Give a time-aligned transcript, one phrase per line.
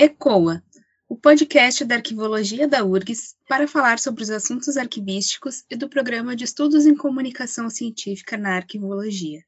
[0.00, 0.62] ECOA,
[1.08, 6.36] o podcast da Arquivologia da URGS para falar sobre os assuntos arquivísticos e do Programa
[6.36, 9.42] de Estudos em Comunicação Científica na Arquivologia.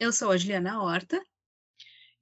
[0.00, 1.22] Eu sou a Juliana Horta.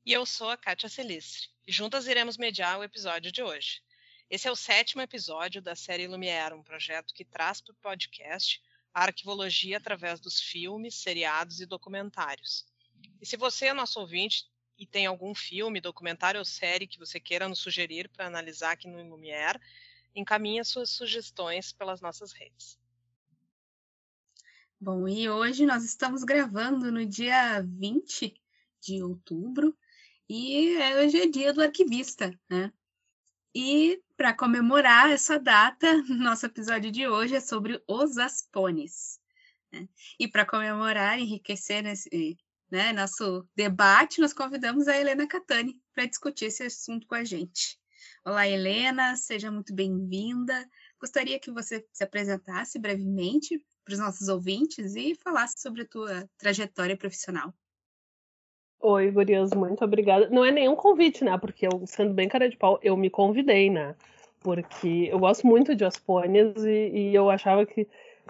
[0.04, 1.55] E eu sou a Kátia Celistre.
[1.68, 3.82] Juntas iremos mediar o episódio de hoje.
[4.30, 8.62] Esse é o sétimo episódio da série Lumière, um projeto que traz para o podcast
[8.94, 12.64] a arquivologia através dos filmes, seriados e documentários.
[13.20, 14.48] E se você é nosso ouvinte
[14.78, 18.86] e tem algum filme, documentário ou série que você queira nos sugerir para analisar aqui
[18.86, 19.60] no Lumière,
[20.14, 22.78] encaminhe suas sugestões pelas nossas redes.
[24.80, 28.40] Bom, e hoje nós estamos gravando no dia 20
[28.80, 29.76] de outubro
[30.28, 32.72] e hoje é dia do arquivista, né?
[33.54, 39.18] E para comemorar essa data, nosso episódio de hoje é sobre os aspones.
[39.72, 39.88] Né?
[40.18, 42.36] E para comemorar, enriquecer nesse,
[42.70, 47.78] né, nosso debate, nós convidamos a Helena Catani para discutir esse assunto com a gente.
[48.24, 50.68] Olá, Helena, seja muito bem-vinda.
[51.00, 56.28] Gostaria que você se apresentasse brevemente para os nossos ouvintes e falasse sobre a tua
[56.36, 57.54] trajetória profissional.
[58.88, 60.28] Oi, Gurias, muito obrigada.
[60.30, 61.36] Não é nenhum convite, né?
[61.36, 63.96] Porque eu, sendo bem cara de pau, eu me convidei, né?
[64.38, 67.88] Porque eu gosto muito de Aspones e, e eu achava que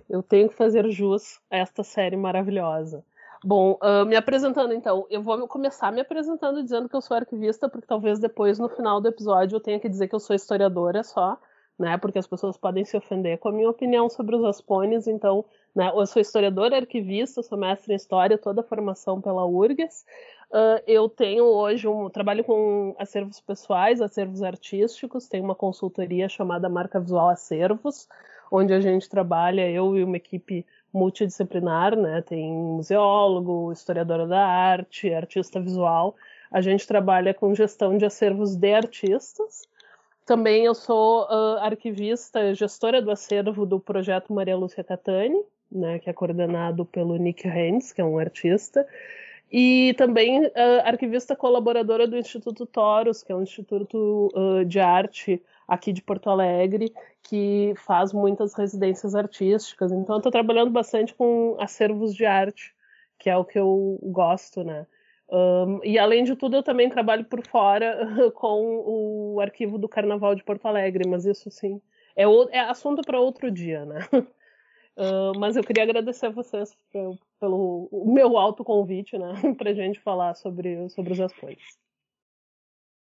[0.09, 3.05] eu tenho que fazer jus a esta série maravilhosa.
[3.45, 7.69] Bom, uh, me apresentando então, eu vou começar me apresentando dizendo que eu sou arquivista,
[7.69, 11.03] porque talvez depois, no final do episódio, eu tenha que dizer que eu sou historiadora
[11.05, 11.39] só
[11.79, 11.97] né?
[11.99, 15.45] Porque as pessoas podem se ofender com a minha opinião sobre os aspones, então,
[15.77, 15.93] né?
[15.95, 20.07] Eu sou historiadora, arquivista, sou mestre em história, toda a formação pela URGS.
[20.51, 26.69] Uh, eu tenho hoje um trabalho com acervos pessoais, acervos artísticos, tenho uma consultoria chamada
[26.69, 28.09] Marca Visual Acervos,
[28.51, 32.23] onde a gente trabalha, eu e uma equipe multidisciplinar, né?
[32.23, 36.17] Tem museólogo, historiadora da arte, artista visual.
[36.51, 39.69] A gente trabalha com gestão de acervos de artistas.
[40.25, 46.09] Também eu sou uh, arquivista, gestora do acervo do projeto Maria Lúcia Catani, né, que
[46.09, 48.87] é coordenado pelo Nick Hens, que é um artista,
[49.51, 50.53] e também uh,
[50.85, 56.31] arquivista colaboradora do Instituto Toros, que é um instituto uh, de arte aqui de Porto
[56.31, 59.93] Alegre, que faz muitas residências artísticas.
[59.93, 62.75] Então, estou trabalhando bastante com acervos de arte,
[63.19, 64.87] que é o que eu gosto, né?
[65.29, 70.37] Um, e além de tudo, eu também trabalho por fora com o arquivo do Carnaval
[70.37, 71.81] de Porto Alegre, mas isso sim
[72.17, 74.01] é, o, é assunto para outro dia, né?
[74.97, 80.01] Uh, mas eu queria agradecer a vocês pelo, pelo meu alto convite, né, para gente
[80.01, 81.63] falar sobre, sobre os apoios.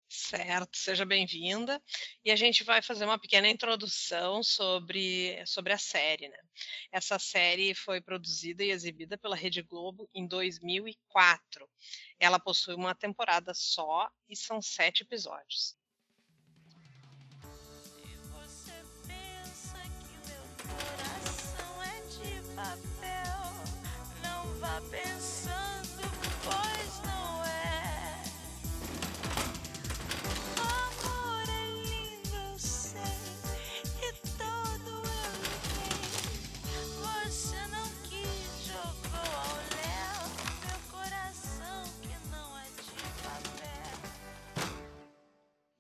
[0.07, 1.81] Certo, seja bem-vinda.
[2.23, 6.29] E a gente vai fazer uma pequena introdução sobre, sobre a série.
[6.29, 6.37] Né?
[6.91, 11.69] Essa série foi produzida e exibida pela Rede Globo em 2004.
[12.19, 15.75] Ela possui uma temporada só e são sete episódios.
[22.65, 23.53] papel,
[24.23, 25.74] não vá pensando.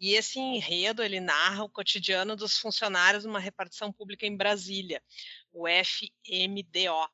[0.05, 5.01] E esse enredo ele narra o cotidiano dos funcionários numa repartição pública em Brasília,
[5.51, 7.09] o FMDO,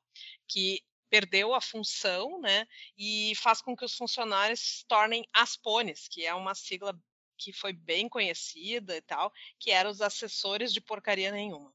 [0.46, 6.26] que perdeu a função, né, e faz com que os funcionários se tornem aspones, que
[6.26, 6.94] é uma sigla
[7.38, 11.72] que foi bem conhecida e tal, que eram os assessores de porcaria nenhuma.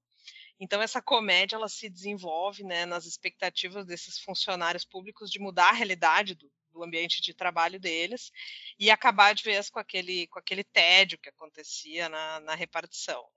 [0.59, 5.73] Então essa comédia ela se desenvolve, né, nas expectativas desses funcionários públicos de mudar a
[5.73, 8.31] realidade do, do ambiente de trabalho deles
[8.79, 13.28] e acabar de vez com aquele, com aquele tédio que acontecia na, na repartição.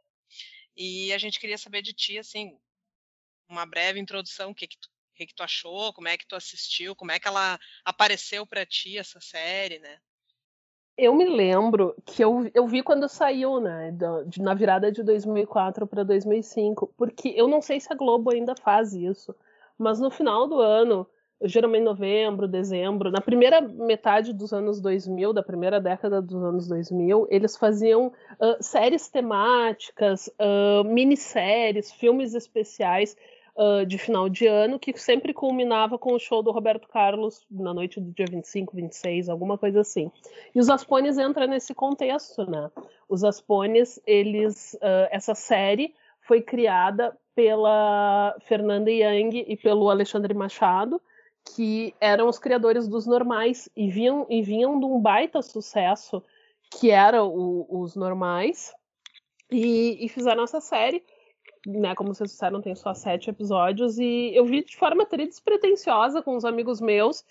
[0.76, 2.56] E a gente queria saber de ti, assim,
[3.48, 6.26] uma breve introdução, o que que tu, o que que tu achou, como é que
[6.26, 9.98] tu assistiu, como é que ela apareceu para ti, essa série, né?
[10.96, 13.90] Eu me lembro que eu, eu vi quando saiu, né,
[14.26, 18.54] de, na virada de 2004 para 2005, porque eu não sei se a Globo ainda
[18.54, 19.34] faz isso,
[19.78, 21.06] mas no final do ano
[21.42, 27.26] geralmente novembro, dezembro, na primeira metade dos anos 2000, da primeira década dos anos 2000,
[27.30, 33.16] eles faziam uh, séries temáticas, uh, minisséries, filmes especiais
[33.56, 37.72] uh, de final de ano, que sempre culminava com o show do Roberto Carlos na
[37.72, 40.10] noite do dia 25, 26, alguma coisa assim.
[40.54, 42.70] E os Aspones entra nesse contexto, né?
[43.08, 44.78] Os Aspones, eles,
[45.10, 51.00] essa série foi criada pela Fernanda Young e pelo Alexandre Machado,
[51.44, 56.22] que eram os criadores dos normais e vinham, e vinham de um baita sucesso
[56.70, 58.72] que era o, os normais
[59.50, 61.02] e, e fizeram essa série
[61.66, 66.22] né, como vocês disseram, tem só sete episódios, e eu vi de forma até despretensiosa
[66.22, 67.24] com os amigos meus,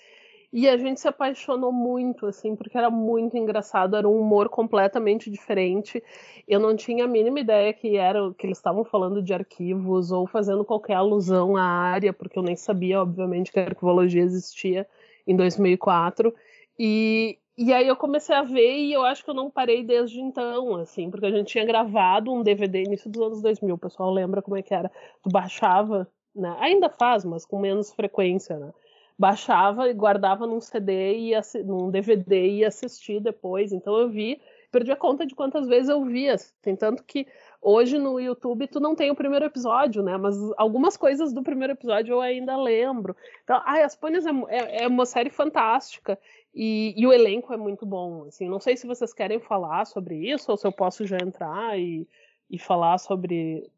[0.51, 5.29] e a gente se apaixonou muito, assim, porque era muito engraçado, era um humor completamente
[5.29, 6.03] diferente.
[6.47, 10.25] Eu não tinha a mínima ideia que era que eles estavam falando de arquivos ou
[10.25, 14.87] fazendo qualquer alusão à área, porque eu nem sabia, obviamente, que a arquivologia existia
[15.27, 16.33] em 2004.
[16.79, 20.19] E, e aí eu comecei a ver e eu acho que eu não parei desde
[20.19, 24.11] então, assim, porque a gente tinha gravado um DVD início dos anos 2000, o pessoal
[24.11, 24.89] lembra como é que era?
[25.21, 26.55] Tu baixava, né?
[26.59, 28.71] Ainda faz, mas com menos frequência, né?
[29.19, 33.73] Baixava e guardava num CD e num DVD e assistia depois.
[33.73, 37.27] Então eu vi, perdi a conta de quantas vezes eu via, assim, tanto que
[37.61, 40.15] hoje no YouTube tu não tem o primeiro episódio, né?
[40.15, 43.15] Mas algumas coisas do primeiro episódio eu ainda lembro.
[43.43, 46.17] Então, ai, As Pôneis é, é, é, uma série fantástica.
[46.53, 48.25] E, e, o elenco é muito bom.
[48.25, 51.77] Assim, não sei se vocês querem falar sobre isso ou se eu posso já entrar
[51.77, 52.07] e,
[52.49, 53.69] e falar sobre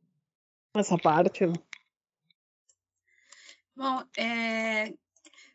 [0.73, 1.51] essa parte.
[3.75, 4.93] Bom, é,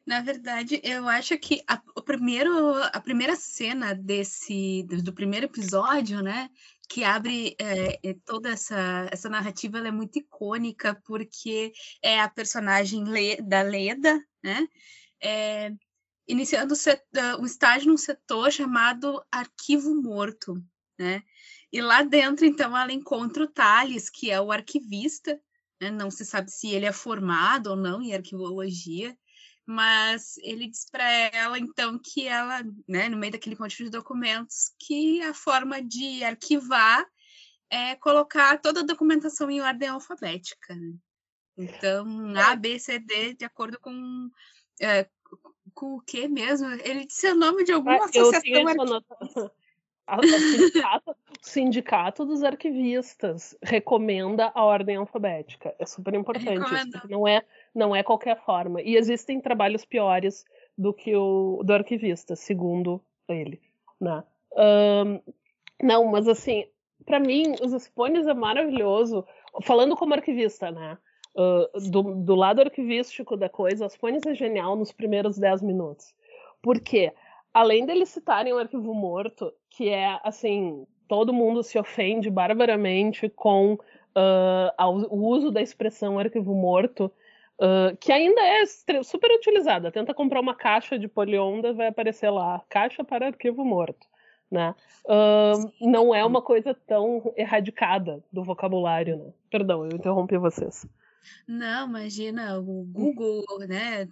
[0.07, 2.53] na verdade, eu acho que a, o primeiro,
[2.93, 6.49] a primeira cena desse do primeiro episódio, né,
[6.89, 13.03] que abre é, toda essa, essa narrativa, ela é muito icônica porque é a personagem
[13.05, 14.69] Le, da Leda, né,
[15.21, 15.73] é,
[16.29, 16.75] iniciando
[17.41, 20.55] um estágio num setor chamado Arquivo Morto,
[20.99, 21.23] né?
[21.73, 25.39] E lá dentro, então, ela encontra o Thales, que é o arquivista,
[25.81, 25.91] né?
[25.91, 29.17] não se sabe se ele é formado ou não em arquivologia,
[29.67, 34.73] mas ele diz para ela, então, que ela, né, no meio daquele monte de documentos,
[34.79, 37.05] que a forma de arquivar
[37.69, 40.75] é colocar toda a documentação em ordem alfabética.
[40.75, 40.95] Né?
[41.59, 44.31] Então, A, B, C, D, de acordo com
[44.81, 45.09] é,
[45.75, 46.69] com o que mesmo?
[46.85, 48.41] Ele disse o nome de alguma ah, associação.
[50.09, 55.75] o sindicato, o sindicato dos arquivistas recomenda a ordem alfabética.
[55.79, 57.45] É super importante isso, não é,
[57.77, 58.81] não é qualquer forma.
[58.81, 60.45] E existem trabalhos piores
[60.77, 63.61] do que o do arquivista, segundo ele.
[64.01, 64.25] Né?
[64.57, 65.21] Um,
[65.83, 66.65] não, mas assim,
[67.05, 69.25] para mim, os Spones é maravilhoso.
[69.63, 70.97] Falando como arquivista, né?
[71.35, 76.15] Uh, do, do, lado arquivístico da coisa, as Pôneis é genial nos primeiros 10 minutos.
[76.63, 77.13] Porque,
[77.53, 83.75] além deles citarem o arquivo morto, que é, assim, todo mundo se ofende barbaramente com
[83.75, 87.13] uh, o uso da expressão arquivo morto,
[87.61, 88.65] uh, que ainda é
[89.03, 89.91] super utilizada.
[89.91, 94.07] Tenta comprar uma caixa de polionda, vai aparecer lá, caixa para arquivo morto.
[94.49, 94.73] Né?
[95.81, 99.17] não é uma coisa tão erradicada do vocabulário.
[99.17, 99.33] Né?
[99.51, 100.87] Perdão, eu interrompi vocês.
[101.47, 104.07] Não, imagina, o Google, né?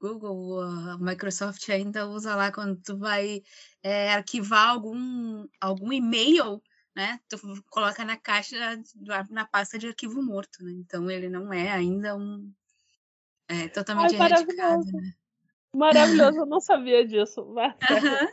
[0.00, 3.42] Google, a Microsoft ainda usa lá quando tu vai
[3.82, 6.62] é, arquivar algum, algum e-mail,
[6.94, 7.18] né?
[7.28, 7.36] Tu
[7.68, 8.56] coloca na caixa,
[9.30, 10.72] na pasta de arquivo morto, né?
[10.72, 12.52] Então ele não é ainda um
[13.50, 15.12] é, totalmente Ai, erradicado, né?
[15.74, 17.54] Maravilhoso, eu não sabia disso.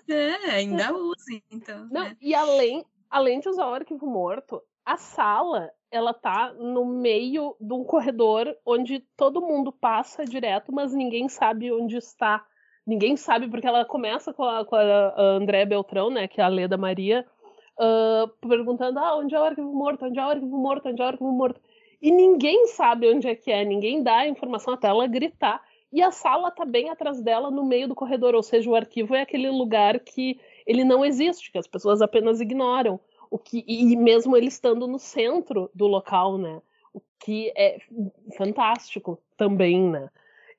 [0.07, 1.87] é, ainda usa, então.
[1.91, 2.17] Não, né?
[2.21, 7.73] E além, além de usar o arquivo morto, a sala ela tá no meio de
[7.73, 12.45] um corredor onde todo mundo passa direto, mas ninguém sabe onde está.
[12.85, 16.47] Ninguém sabe, porque ela começa com a, com a André Beltrão, né, que é a
[16.47, 17.25] Leda Maria,
[17.79, 21.05] uh, perguntando, ah, onde é o arquivo morto, onde é o arquivo morto, onde é
[21.05, 21.61] o arquivo morto.
[22.01, 25.63] E ninguém sabe onde é que é, ninguém dá a informação até ela gritar.
[25.91, 29.15] E a sala tá bem atrás dela, no meio do corredor, ou seja, o arquivo
[29.15, 32.99] é aquele lugar que ele não existe, que as pessoas apenas ignoram
[33.29, 36.61] o que e mesmo ele estando no centro do local, né?
[36.93, 37.79] O que é
[38.37, 40.09] fantástico também, né?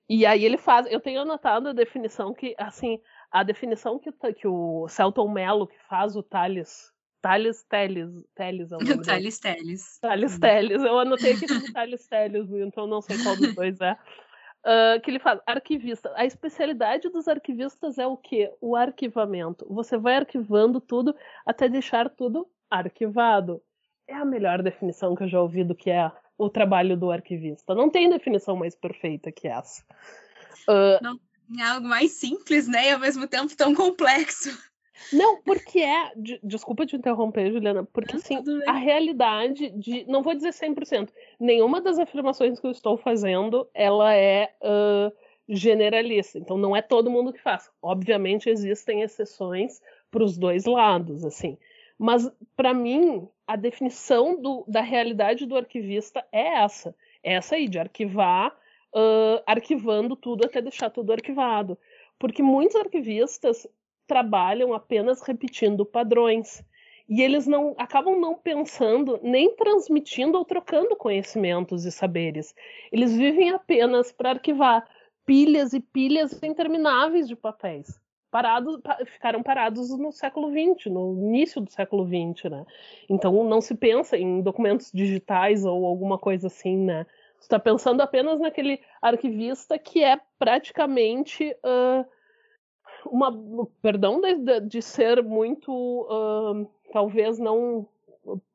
[0.09, 4.49] E aí ele faz, eu tenho anotado a definição que, assim, a definição que, que
[4.49, 9.99] o Celton Mello, que faz o Thales, Thales Teles, Teles é o nome Thales Teles.
[10.01, 13.97] Thales Teles, eu anotei aqui como Thales Teles, então não sei qual dos dois é.
[14.65, 16.13] Uh, que ele faz arquivista.
[16.17, 18.53] A especialidade dos arquivistas é o quê?
[18.61, 19.67] O arquivamento.
[19.71, 21.15] Você vai arquivando tudo
[21.47, 23.63] até deixar tudo arquivado.
[24.07, 27.75] É a melhor definição que eu já ouvi do que é o trabalho do arquivista.
[27.75, 29.83] Não tem definição mais perfeita que essa.
[30.69, 31.19] Uh, Não,
[31.59, 32.89] é algo mais simples, né?
[32.89, 34.51] E ao mesmo tempo tão complexo.
[35.13, 36.13] Não, porque é.
[36.17, 40.05] De, desculpa te interromper, Juliana, porque assim, a realidade de.
[40.07, 41.11] Não vou dizer 100%.
[41.39, 45.13] Nenhuma das afirmações que eu estou fazendo ela é uh,
[45.49, 46.39] generalista.
[46.39, 47.71] Então, não é todo mundo que faz.
[47.83, 51.57] Obviamente, existem exceções para os dois lados, assim.
[51.99, 56.95] Mas, para mim, a definição do, da realidade do arquivista é essa.
[57.23, 58.51] É essa aí, de arquivar,
[58.95, 61.79] uh, arquivando tudo até deixar tudo arquivado.
[62.19, 63.67] Porque muitos arquivistas
[64.09, 66.65] trabalham apenas repetindo padrões.
[67.09, 72.55] E eles não acabam não pensando, nem transmitindo ou trocando conhecimentos e saberes.
[72.91, 74.87] Eles vivem apenas para arquivar
[75.25, 78.01] pilhas e pilhas intermináveis de papéis.
[78.31, 82.67] Parados, ficaram parados no século XX, no início do século XX, né?
[83.09, 87.07] Então não se pensa em documentos digitais ou alguma coisa assim, né?
[87.39, 92.05] Você está pensando apenas naquele arquivista que é praticamente uh,
[93.11, 97.87] uma, perdão de, de ser muito, uh, talvez não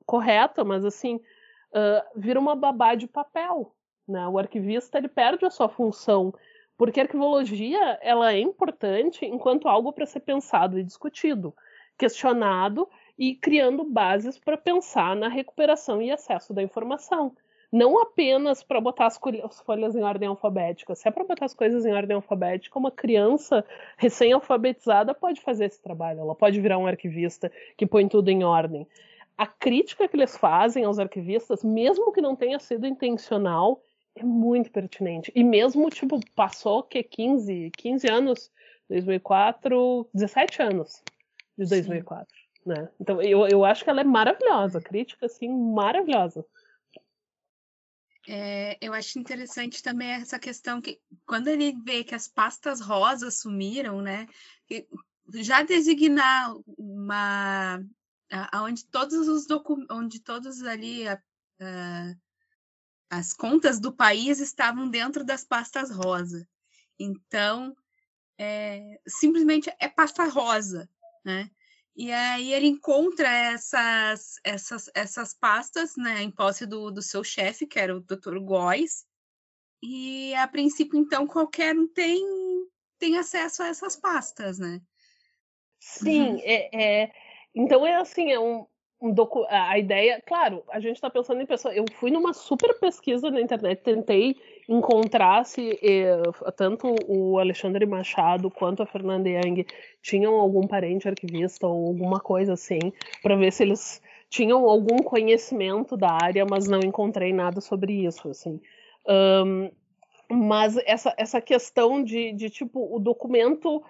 [0.06, 3.74] correta, mas assim, uh, vira uma babá de papel.
[4.08, 4.28] Né?
[4.28, 6.34] O arquivista ele perde a sua função,
[6.78, 11.54] porque a arquivologia ela é importante enquanto algo para ser pensado e discutido,
[11.98, 17.36] questionado e criando bases para pensar na recuperação e acesso da informação
[17.74, 20.94] não apenas para botar as, as, folhas em ordem alfabética.
[20.94, 23.66] Se é para botar as coisas em ordem alfabética, uma criança
[23.98, 26.20] recém-alfabetizada pode fazer esse trabalho.
[26.20, 28.88] Ela pode virar um arquivista que põe tudo em ordem.
[29.36, 33.82] A crítica que eles fazem aos arquivistas, mesmo que não tenha sido intencional,
[34.16, 35.32] é muito pertinente.
[35.34, 38.52] E mesmo, tipo, passou que 15, 15 anos,
[38.88, 41.02] 2004, 17 anos
[41.58, 42.70] de 2004, Sim.
[42.70, 42.90] né?
[43.02, 46.46] Então, eu, eu acho que ela é maravilhosa, crítica, assim, maravilhosa.
[48.28, 53.40] É, eu acho interessante também essa questão que quando ele vê que as pastas rosas
[53.40, 54.28] sumiram, né?
[55.36, 57.84] Já designar uma
[58.64, 61.22] onde todos os documentos, onde todos ali a,
[61.60, 62.14] a,
[63.10, 66.48] as contas do país estavam dentro das pastas rosa.
[66.98, 67.76] Então,
[68.38, 70.90] é, simplesmente é pasta rosa,
[71.24, 71.50] né?
[71.96, 77.68] E aí ele encontra essas, essas, essas pastas né, em posse do, do seu chefe,
[77.68, 78.40] que era o Dr.
[78.40, 79.06] Góes.
[79.82, 82.24] E a princípio, então, qualquer um tem,
[82.98, 84.82] tem acesso a essas pastas, né?
[85.80, 86.40] Sim, uhum.
[86.44, 86.70] é,
[87.04, 87.12] é,
[87.54, 88.66] então é assim, é um,
[89.04, 91.76] um docu a ideia, claro, a gente está pensando em pessoas.
[91.76, 96.22] Eu fui numa super pesquisa na internet, tentei encontrar se eh,
[96.56, 99.66] tanto o Alexandre Machado quanto a Fernanda Young
[100.02, 102.80] tinham algum parente arquivista ou alguma coisa assim,
[103.22, 108.30] para ver se eles tinham algum conhecimento da área, mas não encontrei nada sobre isso,
[108.30, 108.62] assim.
[109.06, 109.70] Um,
[110.30, 113.84] mas essa, essa questão de, de tipo o documento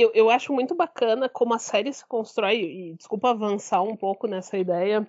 [0.00, 4.26] eu, eu acho muito bacana como a série se constrói, e desculpa avançar um pouco
[4.26, 5.06] nessa ideia,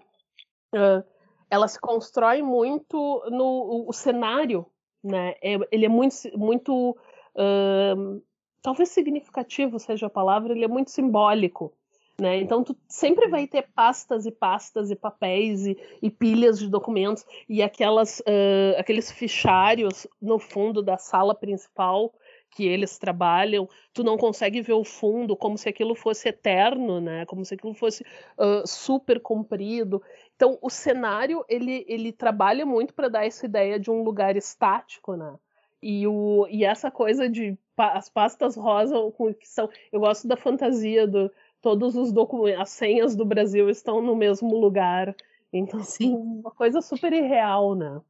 [0.74, 1.04] uh,
[1.50, 2.98] ela se constrói muito
[3.30, 4.66] no o, o cenário,
[5.04, 5.36] né?
[5.42, 6.92] É, ele é muito, muito
[7.36, 8.22] uh,
[8.62, 11.74] talvez significativo seja a palavra, ele é muito simbólico.
[12.20, 12.38] Né?
[12.38, 17.26] Então, tu sempre vai ter pastas e pastas e papéis e, e pilhas de documentos
[17.48, 22.14] e aquelas, uh, aqueles fichários no fundo da sala principal
[22.52, 27.26] que eles trabalham, tu não consegue ver o fundo como se aquilo fosse eterno, né?
[27.26, 28.04] Como se aquilo fosse
[28.38, 30.02] uh, super comprido.
[30.36, 35.16] Então, o cenário ele, ele trabalha muito para dar essa ideia de um lugar estático,
[35.16, 35.36] né?
[35.82, 38.96] E, o, e essa coisa de as pastas rosa
[39.40, 44.02] que são, eu gosto da fantasia do todos os documentos, as senhas do Brasil estão
[44.02, 45.16] no mesmo lugar.
[45.52, 48.02] Então, assim, uma coisa super irreal, né?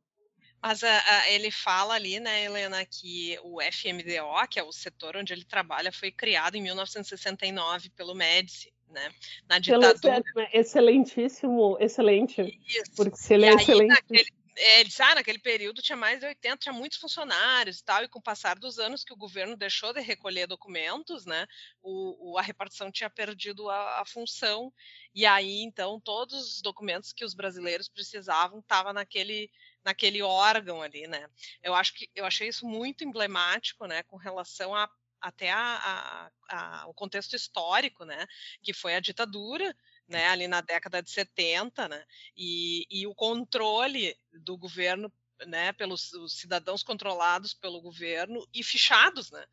[0.61, 5.15] Mas a, a, ele fala ali, né, Helena, que o FMDO, que é o setor
[5.15, 9.09] onde ele trabalha, foi criado em 1969 pelo Médici, né,
[9.47, 10.21] na ditadura.
[10.21, 12.41] Pelo, excelentíssimo, excelente.
[12.67, 12.91] Isso.
[12.95, 13.87] Porque se ele é excelente.
[13.87, 14.29] Naquele,
[14.61, 18.09] é, ele ah, naquele período tinha mais de 80, tinha muitos funcionários e tal, e
[18.09, 21.47] com o passar dos anos que o governo deixou de recolher documentos, né,
[21.81, 24.73] o, o a repartição tinha perdido a, a, função,
[25.15, 29.49] e aí, então, todos os documentos que os brasileiros precisavam estavam naquele
[29.89, 31.27] naquele órgão ali, né?
[31.63, 34.87] Eu acho que eu achei isso muito emblemático, né, com relação a
[35.21, 38.25] até a, a, a, o contexto histórico, né,
[38.63, 39.75] que foi a ditadura,
[40.07, 42.05] né, ali na década de 70, né,
[42.37, 45.11] e, e o controle do governo,
[45.45, 49.45] né, pelos cidadãos controlados pelo governo e fichados, né,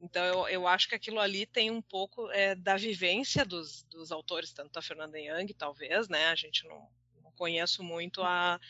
[0.00, 4.12] então eu, eu acho que aquilo ali tem um pouco é, da vivência dos, dos
[4.12, 6.88] autores, tanto a Fernanda Young, talvez, né, a gente não,
[7.24, 8.60] não conheço muito a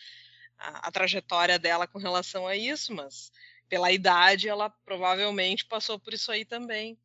[0.59, 3.31] a, trajetória dela com relação a isso, mas
[3.69, 6.99] pela idade ela provavelmente passou por isso aí também.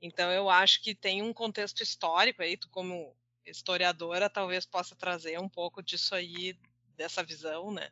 [0.00, 3.14] Então eu acho que tem um contexto histórico aí, tu como
[3.44, 6.56] historiadora talvez possa trazer um pouco disso aí,
[6.96, 7.90] dessa visão, né?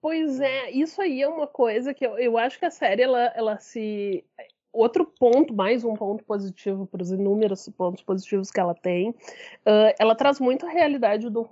[0.00, 3.24] Pois é, isso aí é uma coisa que eu, eu acho que a série ela,
[3.36, 4.24] ela se
[4.72, 9.92] outro ponto, mais um ponto positivo para os inúmeros pontos positivos que ela tem, uh,
[9.98, 11.48] ela traz muito a realidade do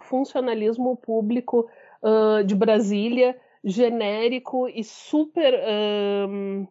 [0.00, 1.68] funcionalismo público
[2.02, 6.68] uh, de Brasília, genérico e super uh,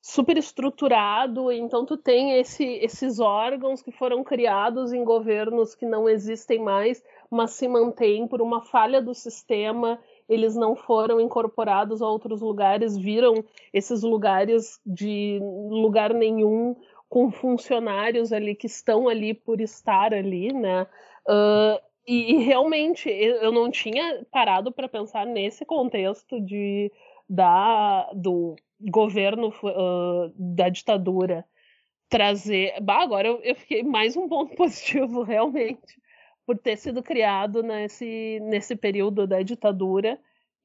[0.00, 1.52] super estruturado.
[1.52, 7.02] Então tu tem esse, esses órgãos que foram criados em governos que não existem mais,
[7.30, 9.98] mas se mantêm por uma falha do sistema
[10.30, 16.76] eles não foram incorporados a outros lugares, viram esses lugares de lugar nenhum,
[17.08, 20.86] com funcionários ali que estão ali por estar ali, né?
[21.26, 26.90] Uh, e, realmente eu não tinha parado para pensar nesse contexto de
[27.28, 31.44] da do governo uh, da ditadura
[32.08, 32.74] trazer.
[32.80, 36.00] Bah, agora eu, eu fiquei mais um ponto positivo realmente
[36.44, 40.18] por ter sido criado nesse, nesse período da ditadura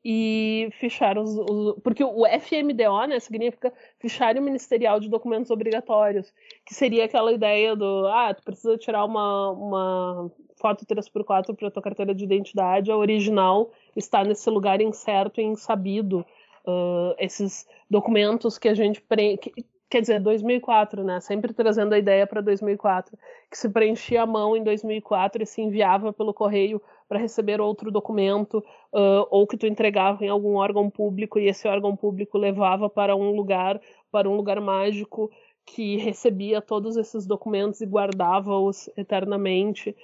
[0.08, 6.32] e fichar os, os, porque o FMDO né, significa fichário ministerial de documentos obrigatórios,
[6.64, 11.82] que seria aquela ideia do ah, tu precisa tirar uma, uma foto 3x4 para tua
[11.82, 16.24] carteira de identidade, a original está nesse lugar incerto e insabido.
[16.68, 19.40] Uh, esses documentos que a gente pre
[19.88, 21.20] quer dizer, 2004, né?
[21.22, 23.16] Sempre trazendo a ideia para 2004,
[23.52, 27.92] que se preenchia a mão em 2004 e se enviava pelo correio para receber outro
[27.92, 28.58] documento,
[28.94, 33.16] uh, ou que tu entregava em algum órgão público e esse órgão público levava para
[33.16, 33.80] um lugar,
[34.12, 35.30] para um lugar mágico
[35.66, 39.96] que recebia todos esses documentos e guardava-os eternamente.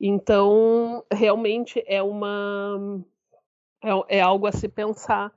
[0.00, 3.02] Então, realmente é uma
[3.82, 5.32] é, é algo a se pensar.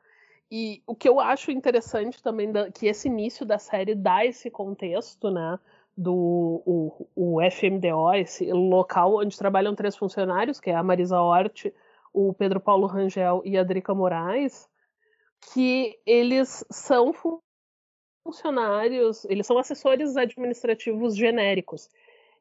[0.52, 4.52] E o que eu acho interessante também da, que esse início da série dá esse
[4.52, 5.60] contexto, né?
[5.96, 6.14] Do
[6.66, 11.72] o, o FMDO, esse local onde trabalham três funcionários, que é a Marisa Hort,
[12.12, 14.68] o Pedro Paulo Rangel e a Drica Moraes,
[15.54, 17.14] que eles são
[18.24, 21.90] funcionários, eles são assessores administrativos genéricos.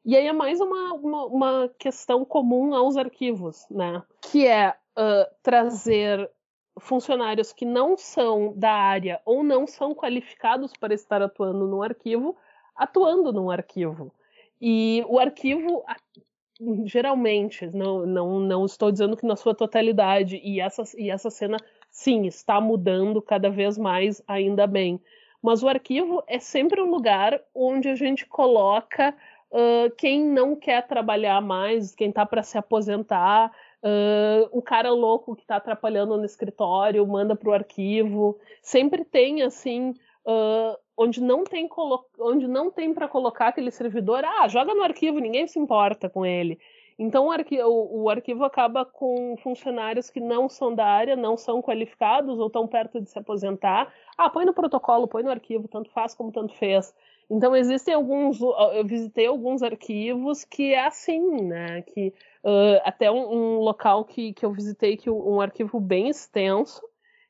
[0.05, 4.03] E aí é mais uma, uma, uma questão comum aos arquivos, né?
[4.21, 6.29] Que é uh, trazer
[6.79, 12.35] funcionários que não são da área ou não são qualificados para estar atuando no arquivo,
[12.75, 14.11] atuando no arquivo.
[14.61, 15.83] E o arquivo,
[16.85, 21.57] geralmente, não, não, não estou dizendo que na sua totalidade, e essa, e essa cena,
[21.89, 24.99] sim, está mudando cada vez mais, ainda bem.
[25.41, 29.13] Mas o arquivo é sempre um lugar onde a gente coloca
[29.51, 33.51] uh, quem não quer trabalhar mais, quem está para se aposentar,
[33.85, 38.39] Uh, o cara louco que está atrapalhando no escritório manda para o arquivo.
[38.61, 39.93] Sempre tem assim,
[40.97, 41.67] onde não tem
[42.19, 46.25] onde não tem para colocar aquele servidor, ah, joga no arquivo, ninguém se importa com
[46.25, 46.59] ele.
[46.97, 51.61] Então o arquivo, o arquivo acaba com funcionários que não são da área, não são
[51.61, 53.91] qualificados ou estão perto de se aposentar.
[54.17, 56.93] Ah, põe no protocolo, põe no arquivo, tanto faz como tanto fez.
[57.29, 61.81] Então existem alguns, eu visitei alguns arquivos que é assim, né?
[61.81, 62.13] Que
[62.45, 66.81] Uh, até um, um, local que, que eu visitei, que um arquivo bem extenso,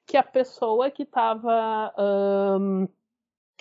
[0.07, 1.93] que a pessoa que estava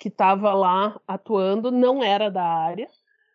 [0.03, 2.89] que estava lá atuando não era da área,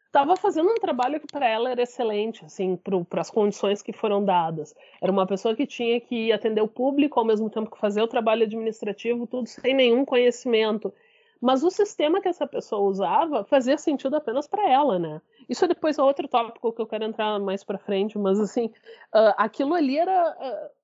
[0.04, 4.22] estava fazendo um trabalho que para ela era excelente, assim, para as condições que foram
[4.22, 4.74] dadas.
[5.00, 8.06] Era uma pessoa que tinha que atender o público ao mesmo tempo que fazer o
[8.06, 10.92] trabalho administrativo, tudo sem nenhum conhecimento.
[11.40, 15.22] Mas o sistema que essa pessoa usava fazia sentido apenas para ela, né?
[15.48, 19.32] Isso é depois outro tópico que eu quero entrar mais para frente, mas assim, uh,
[19.38, 20.78] aquilo ali era uh,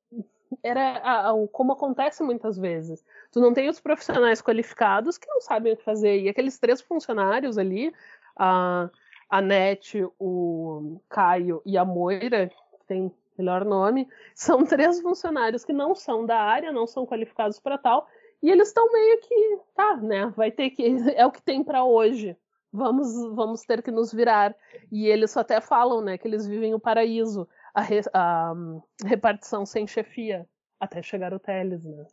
[0.63, 3.05] era como acontece muitas vezes.
[3.35, 6.81] Tu não tem os profissionais qualificados que não sabem o que fazer e aqueles três
[6.81, 7.93] funcionários ali,
[8.39, 8.89] a
[9.29, 15.73] a Nete, o Caio e a Moira, que tem melhor nome, são três funcionários que
[15.73, 18.07] não são da área, não são qualificados para tal
[18.41, 20.27] e eles estão meio que, tá, né?
[20.37, 20.85] Vai ter que.
[21.17, 22.37] É o que tem para hoje.
[22.73, 24.55] Vamos, vamos ter que nos virar.
[24.93, 29.67] E eles até falam, né, que eles vivem o paraíso, a, re, a um, repartição
[29.67, 30.47] sem chefia,
[30.79, 32.05] até chegar o Teles, né?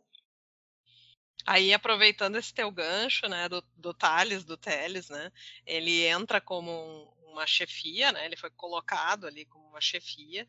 [1.46, 5.32] Aí, aproveitando esse teu gancho, né, do, do Thales, do Teles, né,
[5.66, 10.46] ele entra como um, uma chefia, né, ele foi colocado ali como uma chefia,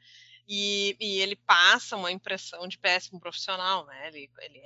[0.48, 4.10] e, e, ele passa uma impressão de péssimo profissional, né?
[4.10, 4.62] Ele, ele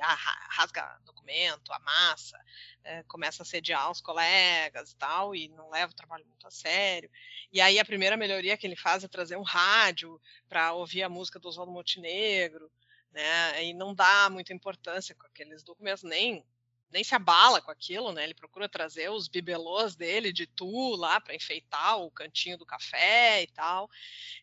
[0.50, 2.38] rasga documento, amassa,
[2.84, 6.52] é, começa a sediar os colegas e tal, e não leva o trabalho muito a
[6.52, 7.10] sério.
[7.54, 11.10] E aí a primeira melhoria que ele faz é trazer um rádio para ouvir a
[11.10, 12.72] música do Oswaldo Montenegro,
[13.12, 13.65] né?
[13.65, 16.46] E não dá muita importância com aqueles documentos, nem
[16.89, 18.24] nem se abala com aquilo, né?
[18.24, 23.43] Ele procura trazer os bibelôs dele de tu lá para enfeitar o cantinho do café
[23.43, 23.89] e tal.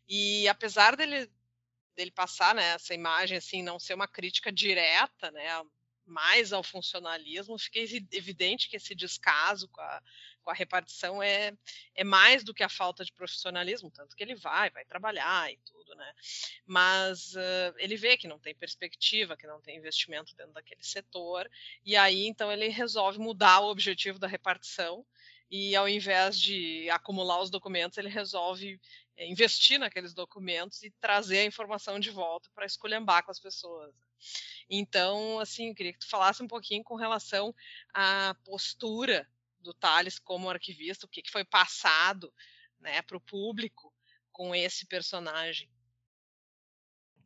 [0.07, 1.31] E apesar dele
[1.97, 5.63] dele passar né, essa imagem assim, não ser uma crítica direta, né,
[6.05, 10.03] mais ao funcionalismo, fica evidente que esse descaso com a,
[10.45, 11.53] com a repartição é,
[11.95, 15.57] é mais do que a falta de profissionalismo, tanto que ele vai, vai trabalhar e
[15.65, 16.13] tudo, né?
[16.67, 21.51] Mas uh, ele vê que não tem perspectiva, que não tem investimento dentro daquele setor,
[21.85, 25.05] e aí então ele resolve mudar o objetivo da repartição
[25.51, 28.81] e ao invés de acumular os documentos, ele resolve
[29.17, 33.95] é, investir naqueles documentos e trazer a informação de volta para esculhambar com as pessoas.
[34.69, 37.55] Então, assim, eu queria que tu falasse um pouquinho com relação
[37.93, 39.29] à postura
[39.65, 42.33] do Thales como arquivista, o que, que foi passado
[42.79, 43.93] né, para o público
[44.31, 45.69] com esse personagem.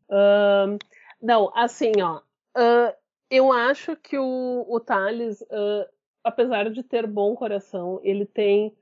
[0.08, 0.78] Uh,
[1.20, 2.94] não, assim, ó, uh,
[3.30, 5.86] eu acho que o, o Thales, uh,
[6.24, 8.74] apesar de ter bom coração, ele tem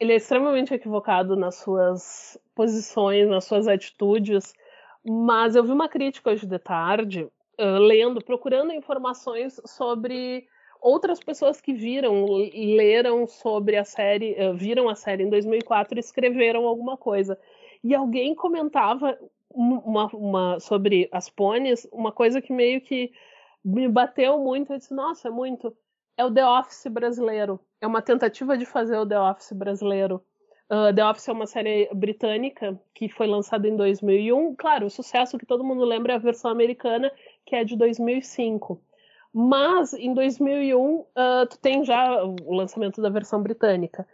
[0.00, 4.54] ele é extremamente equivocado nas suas posições, nas suas atitudes,
[5.04, 10.46] mas eu vi uma crítica hoje de tarde, uh, lendo, procurando informações sobre
[10.86, 16.00] outras pessoas que viram, leram sobre a série, uh, viram a série em 2004 e
[16.00, 17.38] escreveram alguma coisa.
[17.82, 19.18] E alguém comentava
[19.50, 23.12] uma, uma, sobre as pôneis, uma coisa que meio que
[23.64, 24.72] me bateu muito.
[24.72, 25.76] Eu disse, nossa, é muito.
[26.16, 30.22] É o The Office brasileiro é uma tentativa de fazer o The Office brasileiro.
[30.70, 34.54] Uh, The Office é uma série britânica que foi lançada em 2001.
[34.56, 37.12] Claro, o sucesso que todo mundo lembra é a versão americana,
[37.44, 38.80] que é de 2005.
[39.38, 44.08] Mas em 2001 uh, ah, tu tem já o lançamento da versão britânica.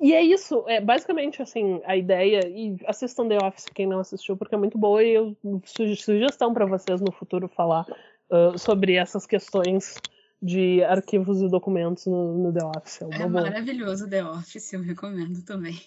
[0.00, 2.40] E é isso, é basicamente assim a ideia.
[2.48, 6.66] E assistam The Office quem não assistiu, porque é muito boa e eu sugestão para
[6.66, 7.86] vocês no futuro falar
[8.32, 9.94] uh, sobre essas questões
[10.42, 13.02] de arquivos e documentos no, no The Office.
[13.02, 15.80] É, é maravilhoso The Office, eu recomendo também.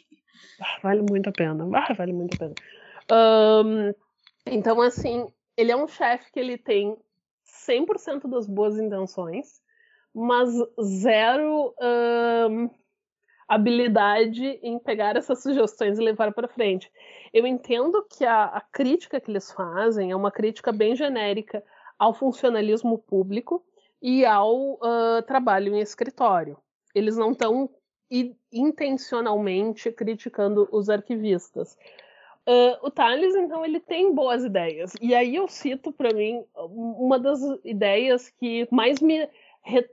[0.61, 1.67] Ah, vale muito a pena.
[1.73, 2.55] Ah, vale muito a pena.
[3.11, 3.93] Um,
[4.45, 6.97] então, assim, ele é um chefe que ele tem
[7.67, 9.61] 100% das boas intenções,
[10.13, 10.49] mas
[10.81, 11.73] zero
[12.49, 12.69] um,
[13.47, 16.91] habilidade em pegar essas sugestões e levar para frente.
[17.33, 21.63] Eu entendo que a, a crítica que eles fazem é uma crítica bem genérica
[21.97, 23.63] ao funcionalismo público,
[24.01, 26.57] e ao uh, trabalho em escritório.
[26.95, 27.69] Eles não estão
[28.51, 31.77] intencionalmente criticando os arquivistas.
[32.47, 34.93] Uh, o Thales, então, ele tem boas ideias.
[34.99, 39.27] E aí eu cito para mim uma das ideias que mais me,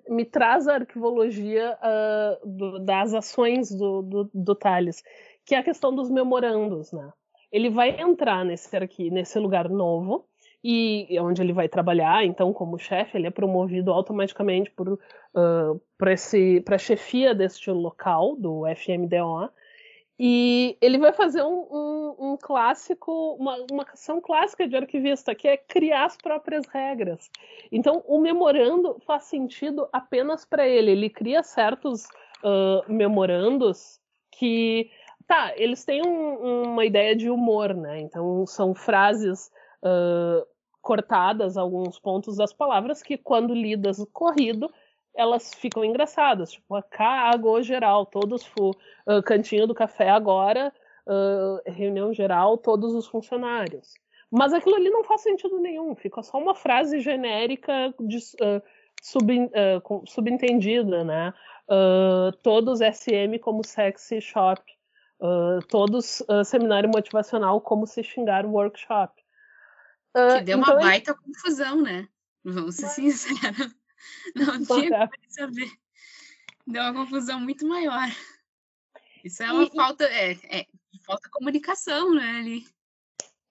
[0.08, 5.02] me traz a arquivologia uh, do, das ações do, do, do Thales,
[5.44, 6.90] que é a questão dos memorandos.
[6.92, 7.12] Né?
[7.52, 10.26] Ele vai entrar nesse, aqui, nesse lugar novo,
[10.62, 12.24] e onde ele vai trabalhar.
[12.24, 15.80] Então, como chefe, ele é promovido automaticamente para uh,
[16.66, 19.50] a chefia deste local, do FMDO.
[20.18, 25.46] E ele vai fazer um, um, um clássico, uma, uma ação clássica de arquivista, que
[25.46, 27.30] é criar as próprias regras.
[27.70, 30.90] Então, o memorando faz sentido apenas para ele.
[30.90, 32.04] Ele cria certos
[32.42, 34.00] uh, memorandos
[34.32, 34.90] que,
[35.26, 38.00] tá, eles têm um, uma ideia de humor, né?
[38.00, 39.52] Então, são frases
[39.84, 40.44] uh,
[40.82, 44.68] cortadas alguns pontos das palavras que, quando lidas corrido,
[45.18, 46.52] elas ficam engraçadas.
[46.52, 50.72] Tipo, a cago geral, todos uh, cantinho do café agora,
[51.06, 53.94] uh, reunião geral, todos os funcionários.
[54.30, 58.62] Mas aquilo ali não faz sentido nenhum, fica só uma frase genérica de, uh,
[59.02, 59.50] sub,
[60.06, 61.34] subentendida, né?
[62.42, 64.62] Todos SM como sexy shop,
[65.68, 69.12] todos seminário motivacional como se xingar workshop.
[70.14, 71.20] Que deu então uma baita ele...
[71.20, 72.08] confusão, né?
[72.42, 73.74] Vamos ser sinceros.
[74.34, 75.70] Não tinha como saber.
[76.66, 78.08] Deu uma confusão muito maior.
[79.24, 80.66] Isso é uma e, falta, é, é,
[81.04, 82.64] falta comunicação, né, ali.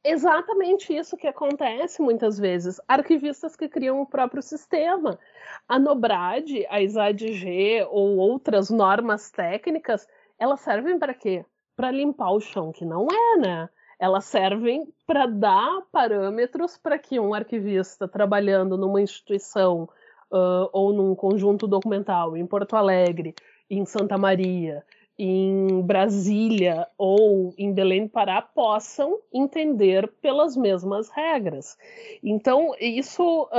[0.04, 2.80] Exatamente isso que acontece muitas vezes.
[2.88, 5.20] Arquivistas que criam o próprio sistema.
[5.68, 10.08] A Nobrad, a ISADG ou outras normas técnicas,
[10.40, 11.44] elas servem para quê?
[11.76, 13.70] Para limpar o chão, que não é, né?
[14.00, 19.90] elas servem para dar parâmetros para que um arquivista trabalhando numa instituição
[20.32, 23.34] uh, ou num conjunto documental em Porto Alegre,
[23.70, 24.84] em Santa Maria,
[25.18, 31.76] em Brasília ou em Belém do Pará possam entender pelas mesmas regras.
[32.24, 33.50] Então, isso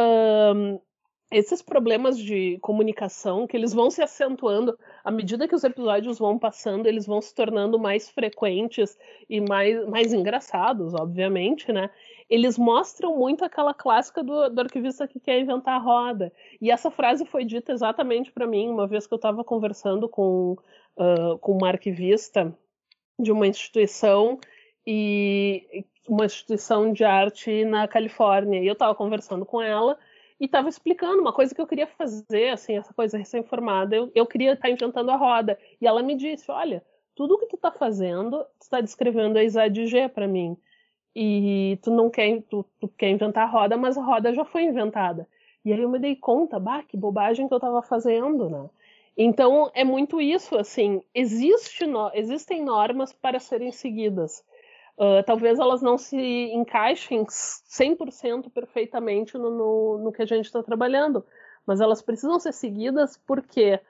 [1.31, 6.39] esses problemas de comunicação que eles vão se acentuando à medida que os episódios vão
[6.39, 8.97] passando, eles vão se tornando mais frequentes
[9.29, 11.91] e mais, mais engraçados, obviamente, né?
[12.29, 16.33] Eles mostram muito aquela clássica do, do arquivista que quer inventar a roda.
[16.61, 20.57] E essa frase foi dita exatamente para mim uma vez que eu estava conversando com,
[20.97, 22.55] uh, com uma arquivista
[23.19, 24.39] de uma instituição
[24.87, 28.61] e uma instituição de arte na Califórnia.
[28.61, 29.99] E eu estava conversando com ela
[30.41, 33.97] e estava explicando uma coisa que eu queria fazer, assim, essa coisa recém-formada.
[33.97, 35.59] Eu, eu queria estar tá inventando a roda.
[35.81, 36.83] E ela me disse: Olha,
[37.15, 40.57] tudo que tu está fazendo, tu está descrevendo a ISAD-G para mim.
[41.21, 44.63] E tu não quer, tu, tu, quer inventar a roda, mas a roda já foi
[44.63, 45.27] inventada.
[45.65, 48.71] E aí eu me dei conta, bah, que bobagem que eu estava fazendo, né?
[49.17, 54.45] Então é muito isso, assim, existe no, existem normas para serem seguidas.
[54.97, 56.17] Uh, talvez elas não se
[56.53, 61.27] encaixem 100% perfeitamente no, no, no que a gente está trabalhando,
[61.67, 63.81] mas elas precisam ser seguidas porque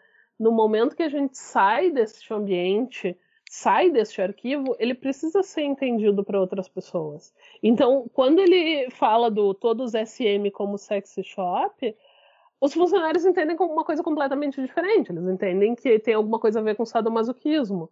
[0.41, 3.14] no momento que a gente sai desse ambiente,
[3.51, 7.33] sai desse arquivo, ele precisa ser entendido para outras pessoas.
[7.63, 11.97] Então, quando ele fala do todos SM como sexy shop,
[12.61, 15.11] os funcionários entendem como uma coisa completamente diferente.
[15.11, 17.91] Eles entendem que tem alguma coisa a ver com sadomasoquismo,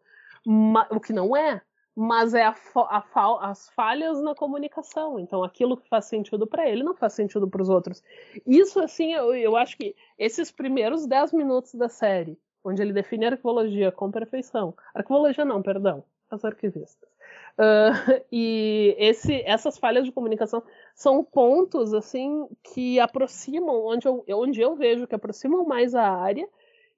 [0.90, 1.60] o que não é
[1.98, 5.18] mas é a, a, as falhas na comunicação.
[5.18, 8.02] Então, aquilo que faz sentido para ele não faz sentido para os outros.
[8.46, 13.26] Isso, assim, eu, eu, acho que esses primeiros 10 minutos da série, onde ele define
[13.26, 14.74] a arquivologia com perfeição.
[14.94, 17.08] Arquivologia não, perdão, as arquivistas.
[17.56, 20.62] Uh, e esse, essas falhas de comunicação
[20.94, 26.48] são pontos assim que aproximam onde eu, onde eu vejo que aproximam mais a área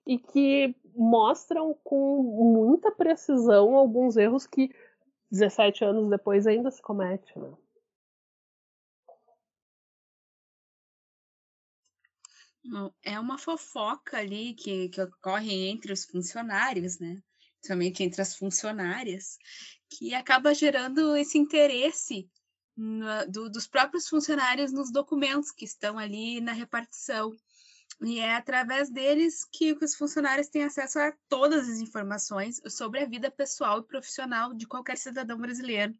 [0.07, 4.70] e que mostram com muita precisão alguns erros que
[5.31, 7.50] 17 anos depois ainda se comete, né?
[13.02, 17.22] É uma fofoca ali que, que ocorre entre os funcionários, né?
[17.61, 19.38] Principalmente entre as funcionárias,
[19.90, 22.31] que acaba gerando esse interesse
[22.76, 27.35] no, do, dos próprios funcionários nos documentos que estão ali na repartição.
[28.00, 33.07] E é através deles que os funcionários têm acesso a todas as informações sobre a
[33.07, 35.92] vida pessoal e profissional de qualquer cidadão brasileiro.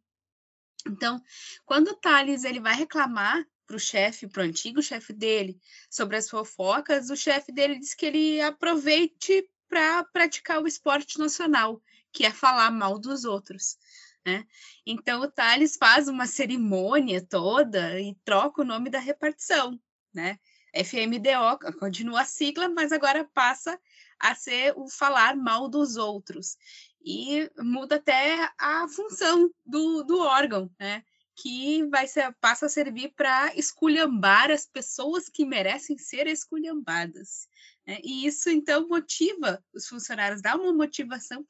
[0.87, 1.21] Então,
[1.65, 6.17] quando o Thales ele vai reclamar para o chefe, para o antigo chefe dele, sobre
[6.17, 11.79] as fofocas, o chefe dele diz que ele aproveite para praticar o esporte nacional,
[12.11, 13.77] que é falar mal dos outros.
[14.25, 14.43] Né?
[14.87, 19.79] Então, o Thales faz uma cerimônia toda e troca o nome da repartição.
[20.11, 20.39] Né?
[20.73, 23.79] FMDO continua a sigla, mas agora passa
[24.19, 26.57] a ser o falar mal dos outros.
[27.05, 31.03] E muda até a função do, do órgão, né?
[31.41, 37.47] Que vai ser, passa a servir para esculhambar as pessoas que merecem ser esculhambadas.
[37.87, 37.99] Né?
[38.03, 41.45] E isso, então, motiva os funcionários, dá uma motivação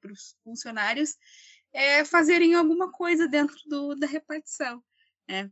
[0.00, 1.16] para os funcionários
[1.72, 4.82] é, fazerem alguma coisa dentro do, da repartição.
[5.28, 5.50] Né?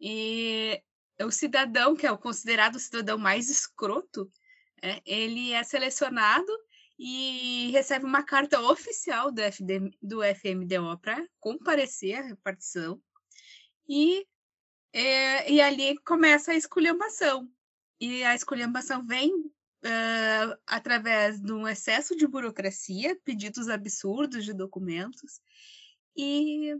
[0.00, 0.80] E
[1.20, 4.30] o cidadão, que é o considerado o cidadão mais escroto,
[4.80, 6.52] é, ele é selecionado
[6.98, 13.02] e recebe uma carta oficial do, FD, do FMDO para comparecer à repartição.
[13.88, 14.26] E,
[14.92, 17.48] é, e ali começa a esculhambação.
[18.00, 25.40] E a esculhambação vem uh, através de um excesso de burocracia, pedidos absurdos de documentos,
[26.16, 26.74] e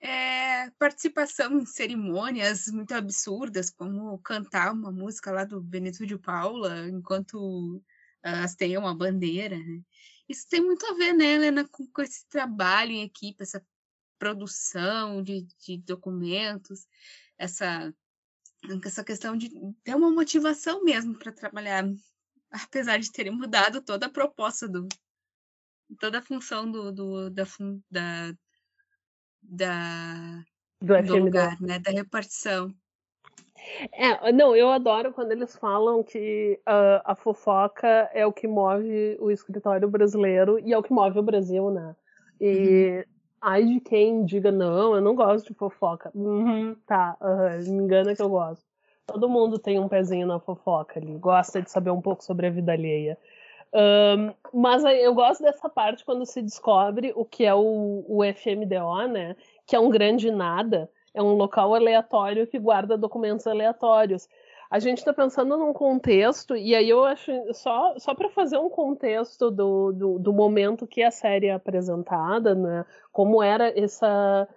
[0.00, 6.88] é, participação em cerimônias muito absurdas, como cantar uma música lá do Benito de Paula
[6.88, 7.80] enquanto
[8.22, 9.56] elas têm uma bandeira.
[9.56, 9.80] Né?
[10.28, 13.64] Isso tem muito a ver, né, Helena, com, com esse trabalho em equipe, essa
[14.22, 16.86] produção de, de documentos,
[17.36, 17.92] essa,
[18.84, 19.50] essa questão de
[19.82, 21.84] ter uma motivação mesmo para trabalhar,
[22.48, 24.86] apesar de terem mudado toda a proposta do
[25.98, 27.44] toda a função do, do da,
[27.90, 28.32] da
[29.42, 30.44] da,
[30.80, 31.80] do, do lugar, né?
[31.80, 32.72] Da repartição.
[33.90, 39.16] É, não, eu adoro quando eles falam que uh, a fofoca é o que move
[39.18, 41.96] o escritório brasileiro e é o que move o Brasil, né?
[42.40, 43.12] E uhum.
[43.42, 46.10] Ai de quem diga, não, eu não gosto de fofoca.
[46.14, 48.64] Uhum, tá, uhum, me engana que eu gosto.
[49.04, 52.50] Todo mundo tem um pezinho na fofoca ali, gosta de saber um pouco sobre a
[52.50, 53.18] vida alheia.
[53.74, 59.08] Um, mas eu gosto dessa parte quando se descobre o que é o, o FMDO,
[59.08, 59.34] né?
[59.66, 64.28] Que é um grande nada, é um local aleatório que guarda documentos aleatórios.
[64.72, 68.70] A gente está pensando num contexto, e aí eu acho, só, só para fazer um
[68.70, 72.86] contexto do, do, do, momento que a série é apresentada, né?
[73.12, 74.48] Como era essa.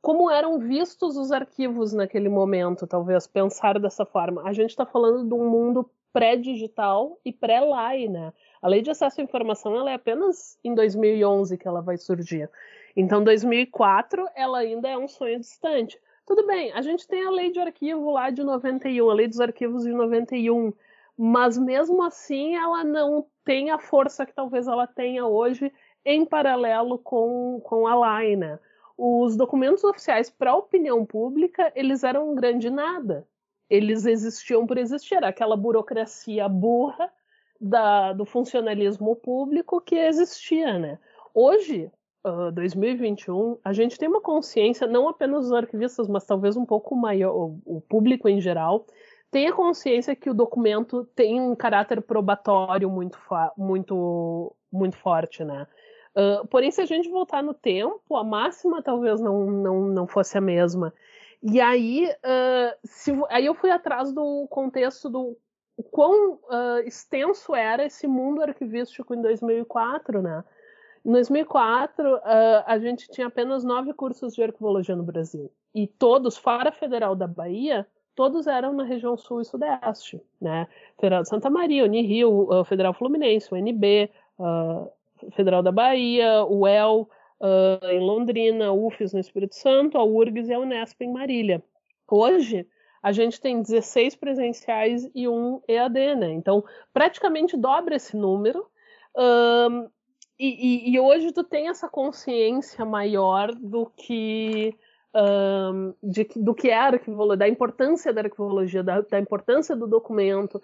[0.00, 4.42] como eram vistos os arquivos naquele momento, talvez, pensar dessa forma.
[4.44, 8.32] A gente está falando de um mundo pré-digital e pré-LAI, né?
[8.62, 12.48] A lei de acesso à informação ela é apenas em 2011 que ela vai surgir.
[12.94, 15.98] Então, 2004 ela ainda é um sonho distante.
[16.28, 19.40] Tudo bem, a gente tem a lei de arquivo lá de 91, a lei dos
[19.40, 20.74] arquivos de 91,
[21.16, 25.72] mas mesmo assim ela não tem a força que talvez ela tenha hoje
[26.04, 28.58] em paralelo com, com a lei, né?
[28.94, 33.26] Os documentos oficiais para a opinião pública, eles eram um grande nada.
[33.70, 37.10] Eles existiam por existir, aquela burocracia burra
[37.58, 40.98] da, do funcionalismo público que existia, né?
[41.32, 41.90] Hoje,
[42.28, 46.94] uh, 2021, a gente tem uma consciência, não apenas os arquivistas, mas talvez um pouco
[46.94, 48.86] maior, o, público em geral,
[49.30, 53.18] tem a consciência que o documento tem um caráter probatório muito,
[53.56, 55.66] muito, muito forte, né?
[56.16, 60.36] Uh, porém, se a gente voltar no tempo, a máxima talvez não, não, não fosse
[60.36, 60.92] a mesma.
[61.42, 65.36] E aí, uh, se, aí eu fui atrás do contexto do
[65.90, 70.44] quão uh, extenso era esse mundo arquivístico em 2004, né?
[71.08, 72.20] Em 2004, uh,
[72.66, 75.50] a gente tinha apenas nove cursos de arquivologia no Brasil.
[75.74, 80.68] E todos, fora a Federal da Bahia, todos eram na região sul e sudeste, né?
[81.00, 84.90] Federal de Santa Maria, Unirio, uh, Federal Fluminense, UNB, uh,
[85.32, 87.08] Federal da Bahia, UEL
[87.40, 91.64] uh, em Londrina, UFES no Espírito Santo, a URGS e a Unesp em Marília.
[92.06, 92.66] Hoje,
[93.02, 96.32] a gente tem 16 presenciais e um EAD, né?
[96.32, 98.66] Então, praticamente dobra esse número.
[100.38, 104.74] E, e, hoje tu tem essa consciência maior do que
[105.14, 109.86] um, de, do que é a arquivologia, da importância da arquivologia, da, da importância do
[109.86, 110.62] documento.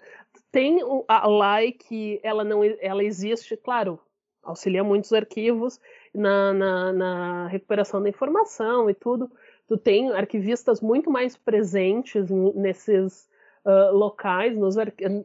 [0.51, 3.99] Tem a LAI que ela não ela existe, claro,
[4.43, 5.79] auxilia muitos arquivos
[6.13, 9.29] na, na, na recuperação da informação e tudo,
[9.67, 13.27] tu tem arquivistas muito mais presentes nesses
[13.65, 14.75] uh, locais, nos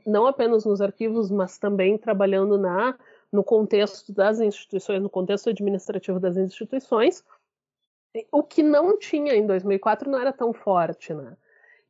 [0.06, 2.96] não apenas nos arquivos, mas também trabalhando na
[3.32, 7.24] no contexto das instituições, no contexto administrativo das instituições,
[8.32, 11.36] o que não tinha em 2004 não era tão forte, né?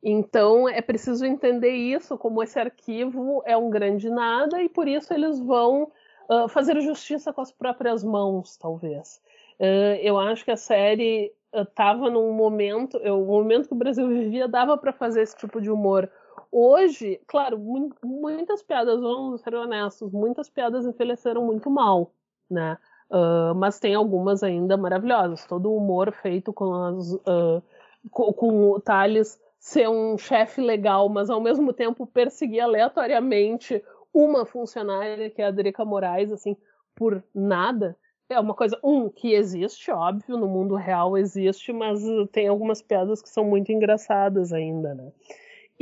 [0.03, 5.13] Então é preciso entender isso como esse arquivo é um grande nada e por isso
[5.13, 5.91] eles vão
[6.29, 9.21] uh, fazer justiça com as próprias mãos, talvez.
[9.59, 14.07] Uh, eu acho que a série estava num momento, eu, o momento que o Brasil
[14.07, 16.09] vivia dava para fazer esse tipo de humor.
[16.51, 17.57] Hoje, claro,
[18.03, 22.11] muitas piadas, vamos ser honestos, muitas piadas envelheceram muito mal,
[22.49, 22.77] né?
[23.09, 25.45] Uh, mas tem algumas ainda maravilhosas.
[25.45, 27.63] Todo o humor feito com, as, uh,
[28.09, 34.45] com, com o Thales ser um chefe legal, mas ao mesmo tempo perseguir aleatoriamente uma
[34.45, 36.55] funcionária, que é a Drica Moraes, assim,
[36.95, 37.95] por nada
[38.33, 43.21] é uma coisa, um, que existe, óbvio, no mundo real existe, mas tem algumas piadas
[43.21, 45.11] que são muito engraçadas ainda, né?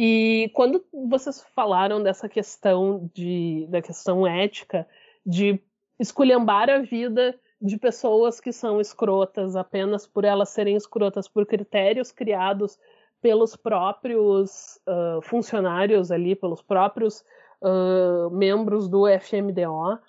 [0.02, 4.88] E quando vocês falaram dessa questão de da questão ética
[5.26, 5.60] de
[6.00, 12.14] esculhambar a vida de pessoas que são escrotas apenas por elas serem escrotas por critérios
[12.14, 12.80] criados
[13.22, 17.22] pelos próprios uh, funcionários ali, pelos próprios
[17.62, 20.00] uh, membros do FMDO,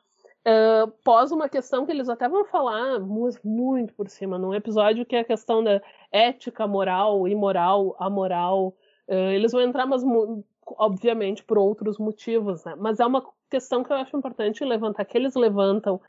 [0.40, 5.14] Uh, pós uma questão que eles até vão falar muito por cima, num episódio que
[5.14, 8.74] é a questão da ética, moral, imoral, amoral.
[9.11, 10.05] Uh, eles vão entrar, mas
[10.64, 12.77] obviamente por outros motivos, né?
[12.79, 16.01] Mas é uma questão que eu acho importante levantar, que eles levantam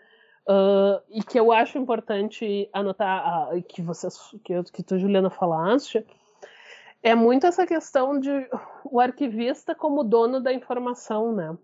[0.47, 6.05] uh, e que eu acho importante anotar, que vocês, que, que tu, Juliana, falaste,
[7.01, 8.29] é muito essa questão de
[8.85, 11.57] o arquivista como dono da informação, né?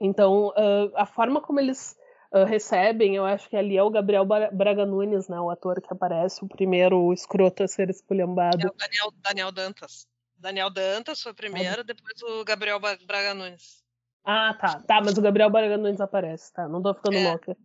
[0.00, 1.96] Então, uh, a forma como eles
[2.32, 5.92] uh, recebem, eu acho que ali é o Gabriel Braga Nunes, né, o ator que
[5.92, 8.66] aparece, o primeiro escroto a ser esculhambado.
[8.66, 10.06] É o Daniel, Daniel Dantas.
[10.38, 11.84] Daniel Dantas foi o primeiro, ah.
[11.84, 13.82] depois o Gabriel Braga Nunes.
[14.24, 14.80] Ah, tá.
[14.80, 16.68] Tá, mas o Gabriel Braga Nunes aparece, tá?
[16.68, 17.28] Não tô ficando é.
[17.28, 17.56] louca.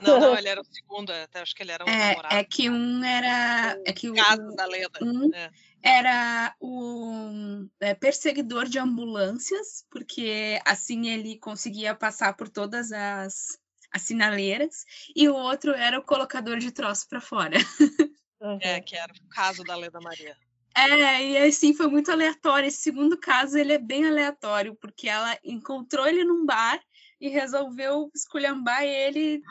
[0.00, 2.34] Não, não, ele era o segundo, até acho que ele era um é, namorado.
[2.34, 3.80] É que um era.
[3.84, 4.98] É que o, Caso da lenda.
[5.02, 5.50] Um, é
[5.82, 13.58] era o é, perseguidor de ambulâncias, porque assim ele conseguia passar por todas as,
[13.90, 17.56] as sinaleiras, e o outro era o colocador de troço para fora.
[18.60, 20.36] É, que era o caso da Leda Maria.
[20.74, 22.68] É, e assim foi muito aleatório.
[22.68, 26.80] Esse segundo caso ele é bem aleatório, porque ela encontrou ele num bar
[27.20, 29.42] e resolveu esculhambar ele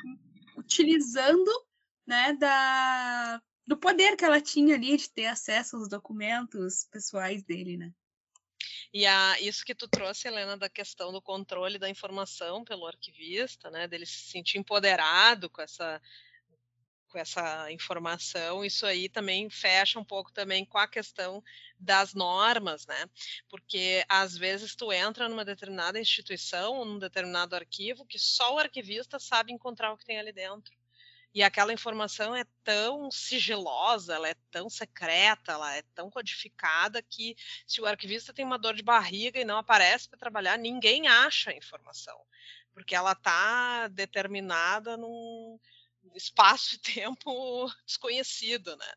[0.58, 1.52] utilizando
[2.06, 7.78] né, da, do poder que ela tinha ali de ter acesso aos documentos pessoais dele,
[7.78, 7.92] né?
[8.94, 13.72] E a, isso que tu trouxe, Helena, da questão do controle da informação pelo arquivista,
[13.72, 16.02] né, dele se sentir empoderado com essa
[17.12, 21.44] com essa informação, isso aí também fecha um pouco também com a questão
[21.78, 23.06] das normas, né?
[23.50, 29.20] Porque às vezes tu entra numa determinada instituição, num determinado arquivo, que só o arquivista
[29.20, 30.74] sabe encontrar o que tem ali dentro.
[31.34, 37.36] E aquela informação é tão sigilosa, ela é tão secreta, ela é tão codificada que
[37.66, 41.52] se o arquivista tem uma dor de barriga e não aparece para trabalhar, ninguém acha
[41.52, 42.20] a informação,
[42.74, 45.58] porque ela está determinada num
[46.16, 48.94] espaço e tempo desconhecido, né?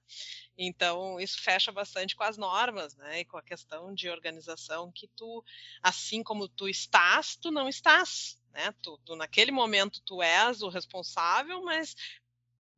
[0.57, 3.21] Então, isso fecha bastante com as normas, né?
[3.21, 5.45] E com a questão de organização que tu,
[5.83, 8.73] assim como tu estás, tu não estás, né?
[8.83, 11.97] Tu, tu naquele momento tu és o responsável, mas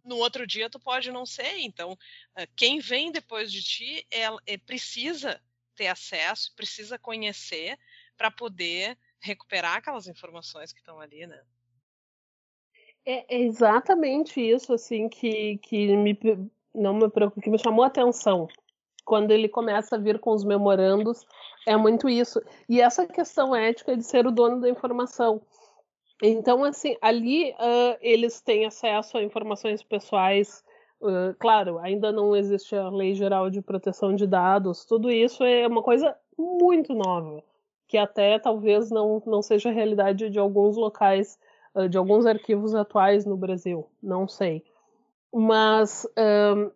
[0.04, 1.58] no outro dia tu pode não ser.
[1.58, 1.98] Então,
[2.56, 5.42] quem vem depois de ti é, é precisa
[5.74, 7.78] ter acesso, precisa conhecer
[8.16, 11.44] para poder recuperar aquelas informações que estão ali, né?
[13.06, 16.18] É, exatamente isso, assim, que, que me,
[16.74, 17.08] não me,
[17.40, 18.48] que me chamou a atenção.
[19.04, 21.24] Quando ele começa a vir com os memorandos,
[21.64, 22.42] é muito isso.
[22.68, 25.40] E essa questão ética de ser o dono da informação.
[26.20, 30.64] Então, assim, ali uh, eles têm acesso a informações pessoais.
[31.00, 34.84] Uh, claro, ainda não existe a Lei Geral de Proteção de Dados.
[34.84, 37.40] Tudo isso é uma coisa muito nova,
[37.86, 41.38] que até talvez não, não seja realidade de alguns locais
[41.88, 44.64] de alguns arquivos atuais no Brasil, não sei.
[45.32, 46.06] Mas
[46.56, 46.70] um,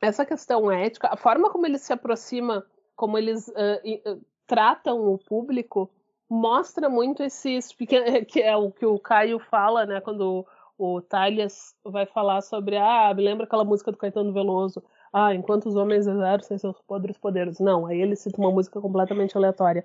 [0.00, 5.90] essa questão ética, a forma como ele se aproxima, como eles uh, tratam o público,
[6.28, 7.72] mostra muito esses
[8.28, 10.46] que é o que o Caio fala, né, quando
[10.78, 14.82] o Talhas vai falar sobre ah, me lembra aquela música do Caetano Veloso,
[15.12, 17.58] ah, enquanto os homens exercem seus poderes poderes.
[17.58, 19.84] Não, aí ele cita uma música completamente aleatória.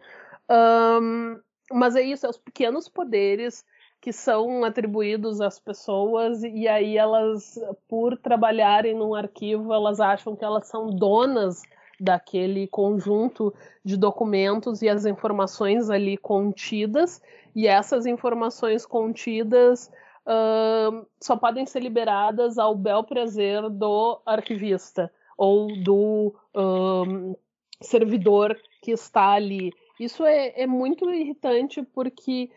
[0.49, 1.39] Um,
[1.71, 3.65] mas é isso, é os pequenos poderes
[4.01, 10.43] que são atribuídos às pessoas e aí elas, por trabalharem num arquivo, elas acham que
[10.43, 11.61] elas são donas
[11.99, 13.53] daquele conjunto
[13.85, 17.21] de documentos e as informações ali contidas,
[17.55, 19.91] e essas informações contidas
[20.25, 27.37] uh, só podem ser liberadas ao bel prazer do arquivista ou do uh,
[27.79, 29.71] servidor que está ali.
[29.99, 32.49] Isso é, é muito irritante porque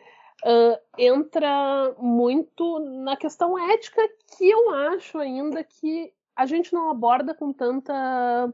[0.44, 4.02] uh, entra muito na questão ética
[4.36, 8.52] que eu acho ainda que a gente não aborda com tanta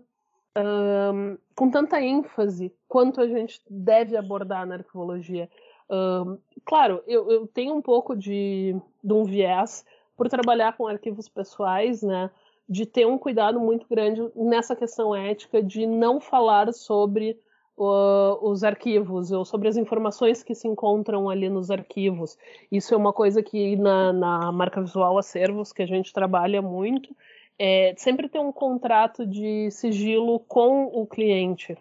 [0.56, 5.48] uh, com tanta ênfase quanto a gente deve abordar na arqueologia.
[5.88, 9.84] Uh, claro, eu, eu, tenho um pouco de, de um viés
[10.16, 12.30] por trabalhar com arquivos pessoais, né?
[12.68, 17.36] De ter um cuidado muito grande nessa questão ética de não falar sobre
[17.82, 22.36] os arquivos ou sobre as informações que se encontram ali nos arquivos.
[22.70, 27.16] Isso é uma coisa que na, na marca visual acervos que a gente trabalha muito,
[27.58, 31.76] é sempre ter um contrato de sigilo com o cliente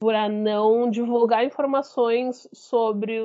[0.00, 3.20] para não divulgar informações sobre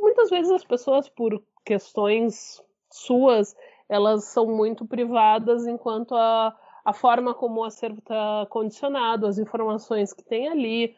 [0.00, 3.56] muitas vezes as pessoas por questões suas
[3.88, 6.54] elas são muito privadas enquanto a,
[6.84, 10.94] a forma como o acervo está condicionado as informações que tem ali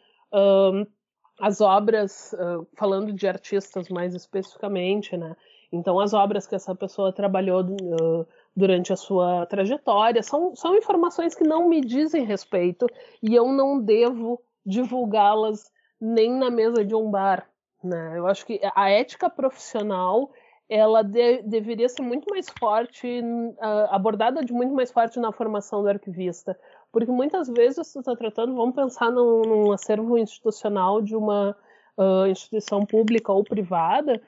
[1.41, 5.37] as obras, uh, falando de artistas mais especificamente, né?
[5.71, 8.27] Então, as obras que essa pessoa trabalhou uh,
[8.57, 12.87] durante a sua trajetória são, são informações que não me dizem respeito
[13.23, 15.71] e eu não devo divulgá-las
[16.01, 17.49] nem na mesa de um bar.
[17.85, 18.15] Né?
[18.17, 20.31] Eu acho que a ética profissional
[20.69, 25.83] ela de, deveria ser muito mais forte, uh, abordada de muito mais forte na formação
[25.83, 26.59] do arquivista,
[26.93, 31.57] porque muitas vezes tu está tratando, vamos pensar num, num, acervo institucional de uma
[31.97, 34.21] uh, instituição pública ou privada,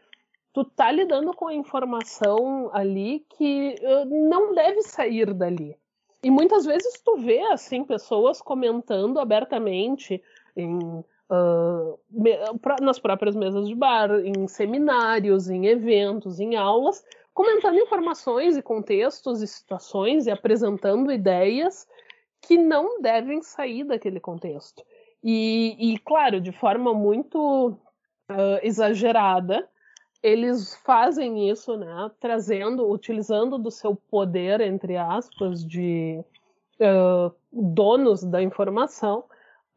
[0.53, 5.77] tu tá lidando com a informação ali que uh, não deve sair dali.
[6.23, 10.23] E muitas vezes tu vê assim pessoas comentando abertamente
[10.55, 10.79] em,
[11.31, 11.99] uh,
[12.83, 17.03] nas próprias mesas de bar, em seminários, em eventos, em aulas,
[17.33, 21.87] comentando informações e contextos e situações e apresentando ideias
[22.43, 24.83] que não devem sair daquele contexto.
[25.23, 29.69] E, e claro, de forma muito uh, exagerada,
[30.23, 36.23] eles fazem isso, né, trazendo, utilizando do seu poder, entre aspas, de
[36.81, 39.25] uh, donos da informação,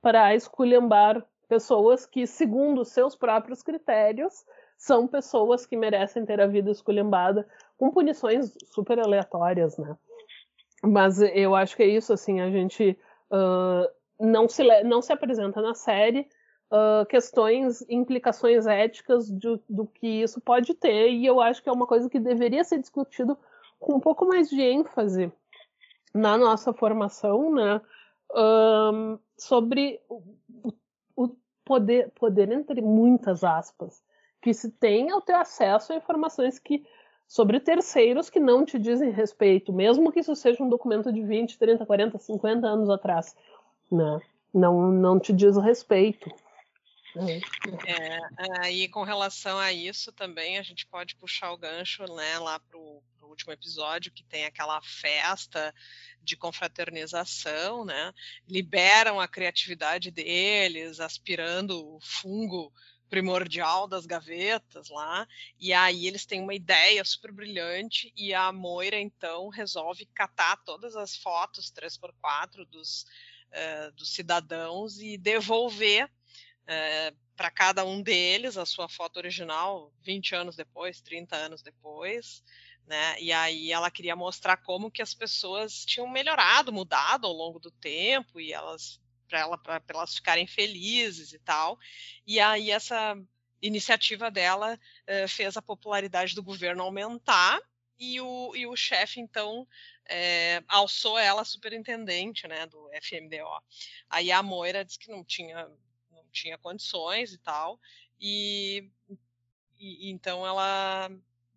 [0.02, 4.46] para esculhambar pessoas que, segundo seus próprios critérios,
[4.78, 7.48] são pessoas que merecem ter a vida esculhambada
[7.78, 9.96] com punições super aleatórias, né?
[10.84, 12.98] Mas eu acho que é isso, assim, a gente
[13.32, 16.28] uh, não, se, não se apresenta na série
[16.70, 21.72] uh, questões, implicações éticas do, do que isso pode ter, e eu acho que é
[21.72, 23.38] uma coisa que deveria ser discutido
[23.80, 25.32] com um pouco mais de ênfase
[26.14, 27.82] na nossa formação, né,
[28.36, 30.22] um, sobre o,
[31.16, 31.30] o,
[31.64, 34.04] poder, poder entre muitas aspas,
[34.42, 36.86] que se tem ao ter acesso a informações que
[37.28, 41.58] sobre terceiros que não te dizem respeito, mesmo que isso seja um documento de 20,
[41.58, 43.36] 30, 40, 50 anos atrás,
[43.92, 44.20] né?
[44.54, 46.30] Não, não te diz respeito.
[47.86, 48.20] É,
[48.62, 52.78] aí com relação a isso também a gente pode puxar o gancho né, lá para
[52.80, 55.74] o último episódio que tem aquela festa
[56.22, 58.14] de confraternização, né?
[58.48, 62.72] Liberam a criatividade deles, aspirando o fungo
[63.14, 65.28] primordial das gavetas lá,
[65.60, 70.96] e aí eles têm uma ideia super brilhante e a Moira então resolve catar todas
[70.96, 73.06] as fotos 3x4 dos,
[73.52, 76.10] uh, dos cidadãos e devolver
[76.66, 82.44] é, para cada um deles a sua foto original 20 anos depois, 30 anos depois,
[82.88, 83.22] né?
[83.22, 87.70] E aí ela queria mostrar como que as pessoas tinham melhorado, mudado ao longo do
[87.70, 91.80] tempo e elas para ela, elas ficarem felizes e tal.
[92.26, 93.18] E aí essa
[93.62, 97.60] iniciativa dela eh, fez a popularidade do governo aumentar
[97.98, 99.68] e o, e o chefe, então,
[100.06, 103.64] é, alçou ela superintendente né, do FMDO.
[104.10, 105.70] Aí a Moira disse que não tinha
[106.34, 107.80] tinha condições e tal,
[108.20, 108.90] e,
[109.80, 111.10] e então ela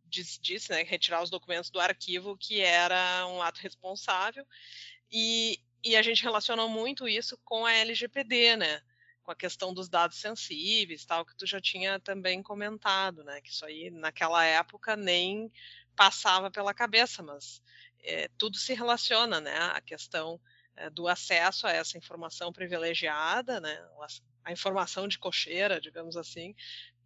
[0.05, 4.47] disse, disse né, retirar os documentos do arquivo, que era um ato responsável,
[5.11, 8.82] e, e a gente relacionou muito isso com a LGPD, né?
[9.22, 13.41] Com a questão dos dados sensíveis, tal, que tu já tinha também comentado, né?
[13.41, 15.51] Que isso aí naquela época nem
[15.95, 17.62] passava pela cabeça, mas
[18.03, 19.57] é, tudo se relaciona, né?
[19.74, 20.41] A questão
[20.76, 23.82] é, do acesso a essa informação privilegiada, né?
[24.45, 26.55] a informação de cocheira, digamos assim,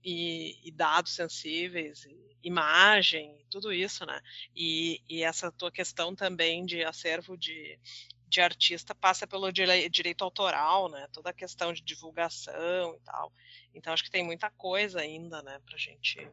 [0.04, 4.20] e, e dados sensíveis, e imagem, tudo isso, né?
[4.54, 7.78] E, e, essa tua questão também de acervo de,
[8.26, 11.06] de artista passa pelo direito autoral, né?
[11.12, 13.32] Toda a questão de divulgação e tal.
[13.74, 16.26] Então acho que tem muita coisa ainda, né, pra gente.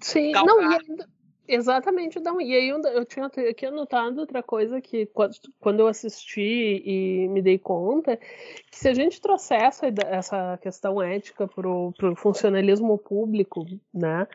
[0.00, 0.56] Sim, galgar.
[0.56, 1.08] não, e ainda,
[1.46, 2.18] Exatamente.
[2.18, 5.08] E aí eu tinha aqui anotado outra coisa que
[5.58, 11.48] quando eu assisti e me dei conta, que se a gente trouxer essa, questão ética
[11.48, 14.26] para o funcionalismo público, né,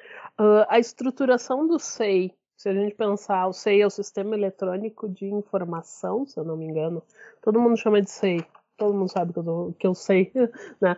[0.68, 5.28] a estruturação do SEI, se a gente pensar, o SEI é o Sistema Eletrônico de
[5.28, 7.02] Informação, se eu não me engano,
[7.42, 8.44] todo mundo chama de SEI,
[8.76, 10.32] todo mundo sabe que eu, tô, que eu sei,
[10.82, 10.98] né?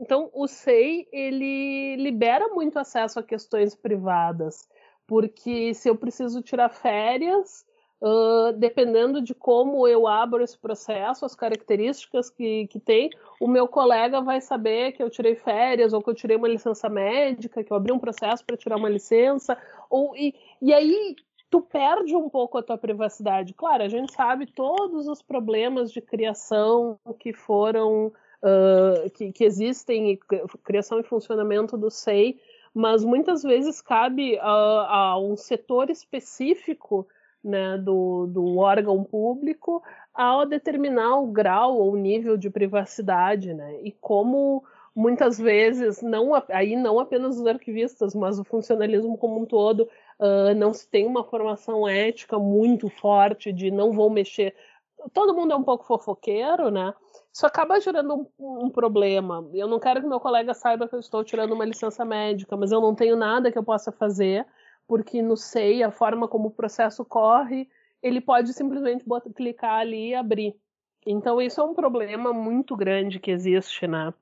[0.00, 4.68] então, o SEI, ele libera muito acesso a questões privadas,
[5.06, 7.64] porque se eu preciso tirar férias,
[8.00, 13.68] uh, dependendo de como eu abro esse processo, as características que, que tem, o meu
[13.68, 17.72] colega vai saber que eu tirei férias ou que eu tirei uma licença médica, que
[17.72, 19.56] eu abri um processo para tirar uma licença,
[19.88, 21.16] ou e, e aí
[21.50, 23.54] tu perde um pouco a tua privacidade.
[23.54, 30.18] Claro, a gente sabe todos os problemas de criação que foram uh, que, que existem,
[30.64, 32.38] criação e funcionamento do SEI,
[32.76, 37.08] mas muitas vezes cabe a, a um setor específico
[37.42, 43.80] né, do, do, órgão público ao determinar o grau ou nível de privacidade, né?
[43.82, 44.62] E como
[44.94, 49.88] muitas vezes não aí não apenas os arquivistas, mas o funcionalismo como um todo
[50.20, 54.54] uh, não se tem uma formação ética muito forte de não vou mexer.
[55.14, 56.92] Todo mundo é um pouco fofoqueiro, né?
[57.36, 59.46] Isso acaba gerando um, um, problema.
[59.52, 62.72] Eu não quero que meu colega saiba que eu estou tirando uma licença médica, mas
[62.72, 64.46] eu não tenho nada que eu possa fazer,
[64.88, 67.68] porque no SEI, a forma como o processo corre,
[68.02, 70.56] ele pode simplesmente botar, clicar ali e abrir.
[71.06, 74.14] Então, isso é um problema muito grande que existe, né?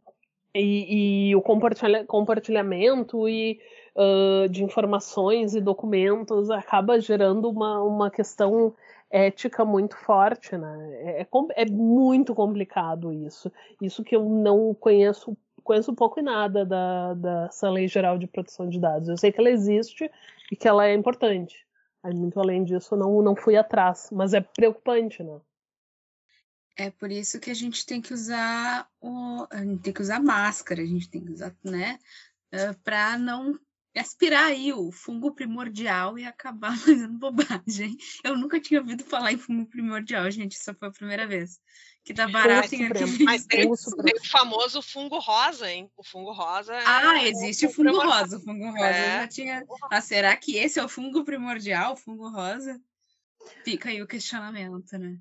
[0.53, 3.61] E, e o compartilha, compartilhamento e,
[3.95, 8.75] uh, de informações e documentos acaba gerando uma, uma questão
[9.11, 10.91] ética muito forte, né?
[10.93, 11.29] É, é,
[11.63, 13.51] é, muito complicado isso.
[13.81, 18.69] Isso que eu não conheço, conheço pouco e nada da, dessa lei geral de proteção
[18.69, 19.09] de dados.
[19.09, 20.11] Eu sei que ela existe
[20.51, 21.65] e que ela é importante.
[22.03, 25.41] Muito além disso, não, não fui atrás, mas é preocupante, né?
[26.77, 30.21] É por isso que a gente tem que usar o, a gente tem que usar
[30.21, 31.99] máscara, a gente tem que usar, né,
[32.83, 33.59] para não
[34.01, 37.97] aspirar aí o fungo primordial e acabar fazendo bobagem.
[38.23, 41.61] Eu nunca tinha ouvido falar em fungo primordial, gente, isso foi a primeira vez.
[42.05, 42.89] Que dá barato em
[43.25, 45.91] Mas tem, tem, o famoso fungo rosa, hein?
[45.97, 46.75] O fungo rosa.
[46.75, 48.19] É ah, existe o fungo primordial.
[48.21, 48.37] rosa.
[48.37, 49.21] O fungo rosa é.
[49.21, 49.65] já tinha.
[49.91, 52.79] Ah, será que esse é o fungo primordial, o fungo rosa?
[53.65, 55.17] Fica aí o questionamento, né?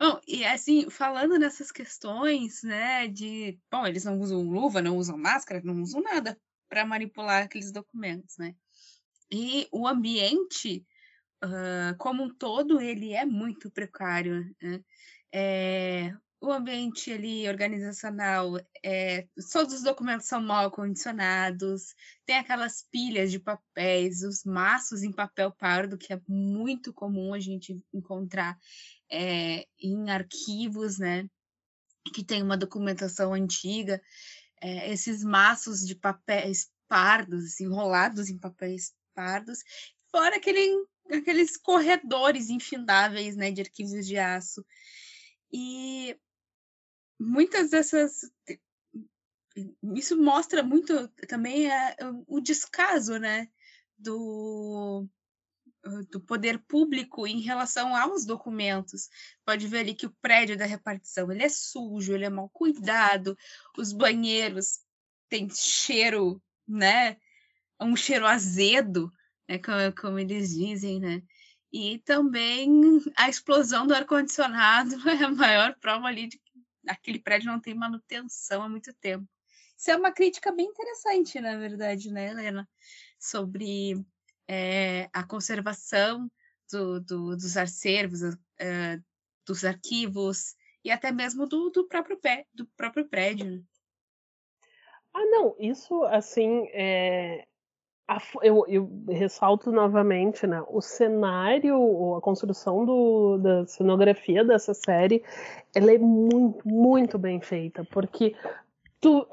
[0.00, 5.18] Bom, e assim, falando nessas questões, né, de, bom, eles não usam luva, não usam
[5.18, 6.38] máscara, não usam nada
[6.68, 8.54] para manipular aqueles documentos, né?
[9.30, 10.86] E o ambiente
[11.44, 14.54] uh, como um todo, ele é muito precário.
[14.60, 14.80] Né?
[15.32, 21.94] É, o ambiente ali organizacional, é, todos os documentos são mal condicionados,
[22.24, 27.40] tem aquelas pilhas de papéis, os maços em papel pardo, que é muito comum a
[27.40, 28.56] gente encontrar
[29.10, 31.28] é, em arquivos, né?
[32.14, 34.00] Que tem uma documentação antiga,
[34.60, 39.58] é, esses maços de papéis pardos, enrolados em papéis pardos,
[40.10, 44.64] fora aquele, aqueles corredores infindáveis, né, de arquivos de aço.
[45.52, 46.16] E
[47.18, 48.30] muitas dessas
[49.94, 51.96] isso mostra muito também é,
[52.28, 53.48] o descaso né
[53.96, 55.08] do
[56.10, 59.08] do poder público em relação aos documentos.
[59.44, 63.36] Pode ver ali que o prédio da repartição ele é sujo, ele é mal cuidado,
[63.76, 64.80] os banheiros
[65.28, 67.16] têm cheiro, né?
[67.80, 69.12] Um cheiro azedo,
[69.48, 69.58] né?
[69.58, 71.22] Como, como eles dizem, né?
[71.72, 72.70] E também
[73.16, 76.52] a explosão do ar-condicionado é a maior prova ali de que
[76.88, 79.28] aquele prédio não tem manutenção há muito tempo.
[79.76, 82.68] Isso é uma crítica bem interessante, na verdade, né, Helena?
[83.18, 84.04] Sobre
[84.48, 86.30] é, a conservação
[86.72, 89.04] do, do, dos acervos, uh,
[89.46, 93.50] dos arquivos e até mesmo do, do, próprio, pé, do próprio prédio.
[93.50, 93.62] Né?
[95.14, 97.46] Ah, não, isso assim é,
[98.42, 100.62] eu, eu, ressalto novamente, né?
[100.68, 105.22] O cenário, a construção do, da cenografia dessa série,
[105.74, 108.34] ela é muito, muito bem feita, porque
[109.00, 109.26] tu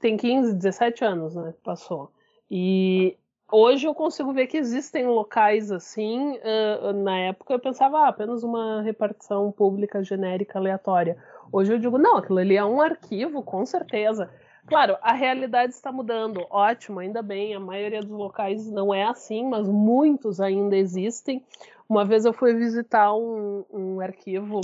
[0.00, 1.54] tem 15, 17 anos, né?
[1.62, 2.10] Passou.
[2.50, 3.16] E
[3.54, 6.38] hoje eu consigo ver que existem locais assim.
[6.38, 11.16] Uh, na época eu pensava ah, apenas uma repartição pública genérica aleatória.
[11.52, 14.28] Hoje eu digo, não, aquilo ali é um arquivo, com certeza.
[14.66, 19.46] Claro, a realidade está mudando, ótimo, ainda bem, a maioria dos locais não é assim,
[19.46, 21.44] mas muitos ainda existem.
[21.86, 24.62] Uma vez eu fui visitar um, um arquivo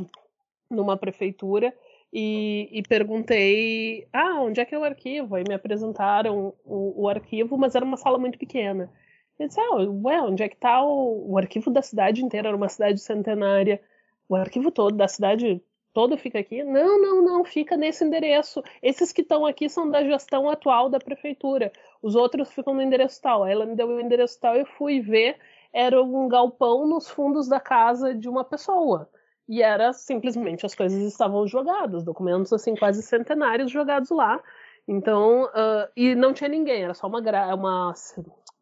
[0.70, 1.74] numa prefeitura
[2.12, 5.34] e, e, perguntei: ah, onde é que é o arquivo?
[5.34, 8.92] Aí me apresentaram o, o arquivo, mas era uma sala muito pequena.
[9.38, 12.48] Eu disse: ah, ué, onde é que está o, o arquivo da cidade inteira?
[12.48, 13.80] Era uma cidade centenária.
[14.28, 16.62] O arquivo todo da cidade todo fica aqui?
[16.62, 18.62] Não, não, não, fica nesse endereço.
[18.82, 21.72] Esses que estão aqui são da gestão atual da prefeitura.
[22.02, 23.46] Os outros ficam no endereço tal.
[23.46, 25.38] Ela me deu o endereço tal e eu fui ver.
[25.72, 29.08] Era um galpão nos fundos da casa de uma pessoa.
[29.50, 34.40] E era simplesmente as coisas estavam jogadas, documentos assim quase centenários jogados lá.
[34.86, 37.18] Então, uh, e não tinha ninguém, era só uma,
[37.52, 37.92] uma,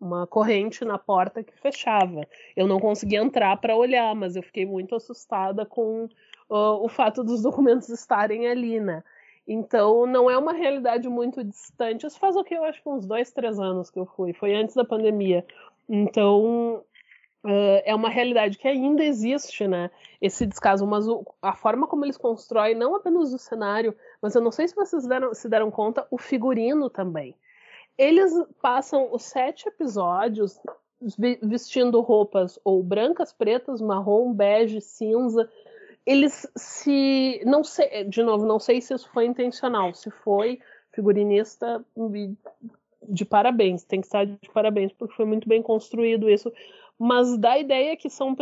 [0.01, 2.27] uma corrente na porta que fechava.
[2.57, 6.05] Eu não conseguia entrar para olhar, mas eu fiquei muito assustada com
[6.49, 9.05] uh, o fato dos documentos estarem ali, né?
[9.47, 12.07] Então, não é uma realidade muito distante.
[12.07, 14.33] Isso faz o que eu acho que uns dois, três anos que eu fui.
[14.33, 15.45] Foi antes da pandemia.
[15.87, 16.83] Então,
[17.45, 19.91] uh, é uma realidade que ainda existe, né?
[20.21, 20.87] Esse descaso.
[20.87, 24.69] Mas o, a forma como eles constroem, não apenas o cenário, mas eu não sei
[24.69, 27.35] se vocês deram, se deram conta, o figurino também.
[27.97, 28.33] Eles
[28.63, 30.61] passam os sete episódios
[31.43, 35.49] vestindo roupas ou brancas, pretas, marrom, bege, cinza,
[36.09, 37.41] eles se.
[37.45, 39.95] Não sei, de novo, não sei se isso foi intencional.
[39.95, 40.59] Se foi,
[40.93, 41.85] figurinista
[43.07, 46.53] de parabéns, tem que estar de parabéns, porque foi muito bem construído isso.
[46.99, 48.35] Mas dá a ideia que são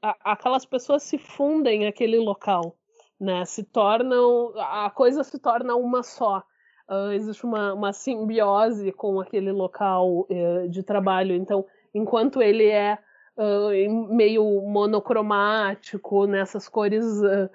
[0.00, 2.76] aquelas pessoas se fundem aquele local,
[3.20, 3.44] né?
[3.44, 4.52] Se tornam.
[4.56, 6.42] A coisa se torna uma só.
[6.88, 11.34] Uh, existe uma, uma simbiose com aquele local uh, de trabalho.
[11.34, 12.98] Então, enquanto ele é
[13.36, 17.50] uh, meio monocromático, nessas cores uh,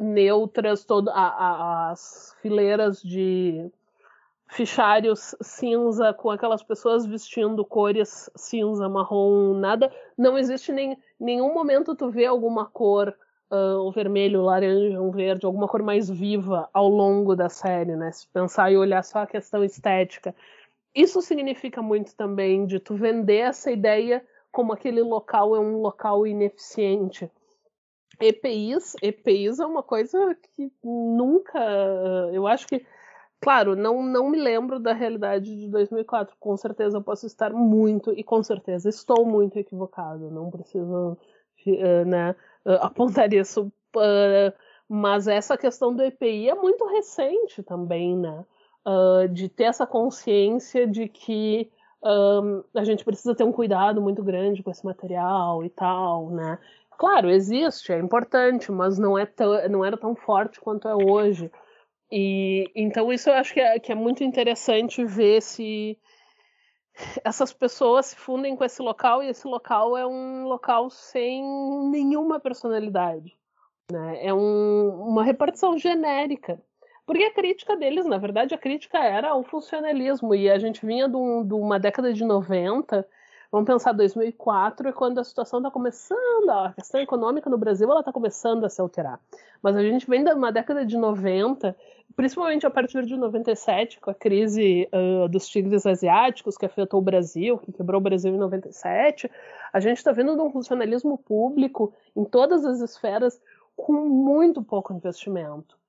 [0.00, 3.70] neutras, todo, a, a, as fileiras de
[4.50, 9.92] fichários cinza com aquelas pessoas vestindo cores cinza, marrom, nada.
[10.18, 13.14] Não existe nem nenhum momento tu vê alguma cor,
[13.50, 18.10] uh, um vermelho, laranja, um verde, alguma cor mais viva ao longo da série, né?
[18.12, 20.34] Se pensar e olhar só a questão estética.
[20.94, 26.26] Isso significa muito também de tu vender essa ideia como aquele local é um local
[26.26, 27.30] ineficiente.
[28.20, 31.58] EPIs, EPIs é uma coisa que nunca,
[32.32, 32.84] eu acho que,
[33.40, 38.22] claro, não, não me lembro da realidade de 2004, com certeza posso estar muito, e
[38.22, 41.16] com certeza estou muito equivocado, não preciso
[41.66, 43.72] eh, né, eh, apontar isso,
[44.88, 48.44] mas essa questão do EPI é muito recente também, né,
[49.32, 51.70] de ter essa consciência de que
[52.02, 56.58] a gente precisa ter um cuidado muito grande com esse material e tal, né?
[57.00, 61.50] Claro, existe, é importante, mas não, é tão, não era tão forte quanto é hoje.
[62.10, 65.98] E então isso eu acho que é, que é muito interessante ver esse,
[67.24, 71.42] essas pessoas se fundem com esse local e esse local é um local sem
[71.90, 73.36] nenhuma personalidade.
[73.90, 74.26] Né?
[74.26, 76.60] É um, uma repartição genérica.
[77.06, 81.08] Porque a crítica deles, na verdade, a crítica era o funcionalismo, e a gente vinha
[81.08, 83.06] de, um, de uma década de 90
[83.52, 87.98] Vamos pensar 2004 é quando a situação está começando, a questão econômica no Brasil ela
[87.98, 89.18] está começando a se alterar.
[89.60, 91.76] Mas a gente vem de uma década de 90,
[92.14, 97.02] principalmente a partir de 97, com a crise uh, dos tigres asiáticos que afetou o
[97.02, 99.28] Brasil, que quebrou o Brasil em 97.
[99.72, 103.42] A gente está vendo um funcionalismo público em todas as esferas
[103.76, 105.79] com muito pouco investimento.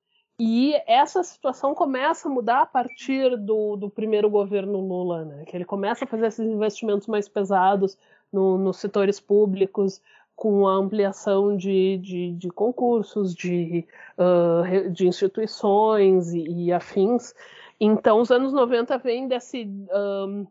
[0.44, 5.44] E essa situação começa a mudar a partir do, do primeiro governo Lula, né?
[5.44, 7.96] que ele começa a fazer esses investimentos mais pesados
[8.32, 10.02] no, nos setores públicos,
[10.34, 13.86] com a ampliação de, de, de concursos, de,
[14.18, 17.32] uh, de instituições e, e, afins.
[17.78, 19.64] Então, os anos 90 vêm desse.
[19.94, 20.44] Um,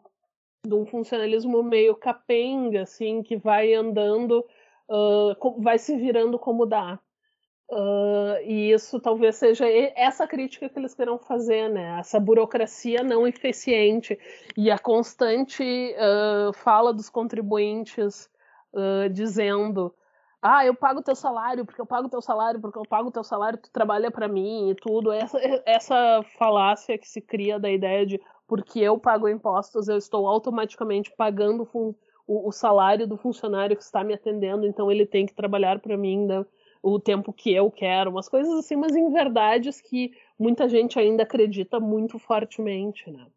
[0.65, 4.45] de um funcionalismo meio capenga, assim, que vai andando,
[4.87, 6.97] uh, vai se virando como dá.
[7.71, 9.65] Uh, e isso talvez seja
[9.95, 11.97] essa crítica que eles queiram fazer, né?
[11.99, 14.19] Essa burocracia não eficiente
[14.57, 18.29] e a constante uh, fala dos contribuintes
[18.73, 19.95] uh, dizendo:
[20.41, 23.57] ah, eu pago teu salário porque eu pago teu salário porque eu pago teu salário,
[23.57, 25.09] tu trabalha para mim e tudo.
[25.13, 30.27] Essa, essa falácia que se cria da ideia de porque eu pago impostos, eu estou
[30.27, 31.95] automaticamente pagando o,
[32.27, 36.25] o salário do funcionário que está me atendendo, então ele tem que trabalhar para mim.
[36.25, 36.45] Né?
[36.81, 41.23] O tempo que eu quero, umas coisas assim, mas em verdades que muita gente ainda
[41.23, 43.27] acredita muito fortemente, né?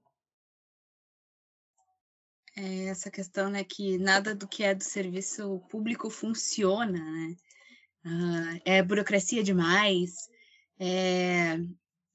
[2.56, 7.36] É essa questão, né, que nada do que é do serviço público funciona, né?
[8.06, 10.28] Uh, é burocracia demais,
[10.78, 11.56] é,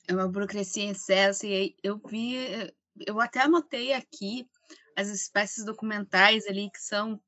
[0.07, 2.38] é uma burocracia em excesso, e eu vi,
[3.05, 4.47] eu até anotei aqui
[4.95, 7.19] as espécies documentais ali que são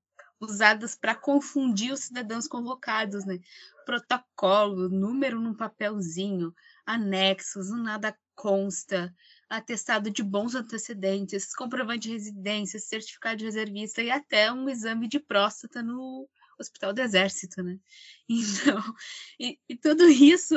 [0.42, 3.40] usadas para confundir os cidadãos convocados, né?
[3.86, 6.54] Protocolo, número num papelzinho,
[6.86, 9.14] anexos, nada consta,
[9.48, 15.20] atestado de bons antecedentes, comprovante de residência, certificado de reservista e até um exame de
[15.20, 16.28] próstata no
[16.60, 17.78] Hospital do Exército, né?
[18.30, 18.96] Então,
[19.40, 20.56] e, e tudo isso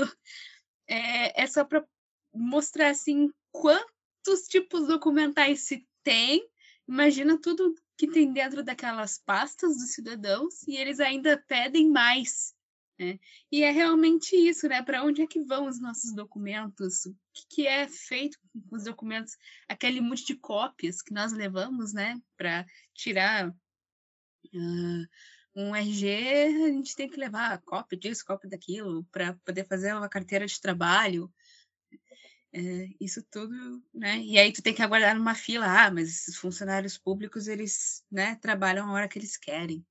[0.88, 1.84] é, é só para
[2.32, 6.46] mostrar assim quantos tipos documentais se tem.
[6.86, 12.54] Imagina tudo que tem dentro daquelas pastas dos cidadãos e eles ainda pedem mais.
[12.98, 13.18] Né?
[13.50, 14.82] E é realmente isso, né?
[14.82, 17.06] Para onde é que vão os nossos documentos?
[17.06, 19.36] O que, que, é feito com os documentos?
[19.68, 22.20] Aquele monte de cópias que nós levamos, né?
[22.36, 22.64] Para
[22.94, 25.06] tirar uh,
[25.56, 26.06] um RG,
[26.66, 30.60] a gente tem que levar cópia disso, cópia daquilo, para poder fazer uma carteira de
[30.60, 31.32] trabalho.
[32.56, 34.20] É, isso tudo, né?
[34.20, 38.36] E aí tu tem que aguardar numa fila, ah, mas os funcionários públicos, eles, né,
[38.36, 39.84] trabalham a hora que eles querem.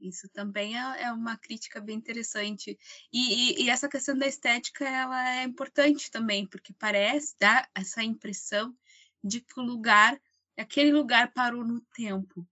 [0.00, 2.76] Isso também é, é uma crítica bem interessante.
[3.12, 8.02] E, e, e, essa questão da estética, ela é importante também, porque parece dar essa
[8.02, 8.76] impressão
[9.22, 10.20] de que o lugar,
[10.58, 12.44] aquele lugar parou no tempo.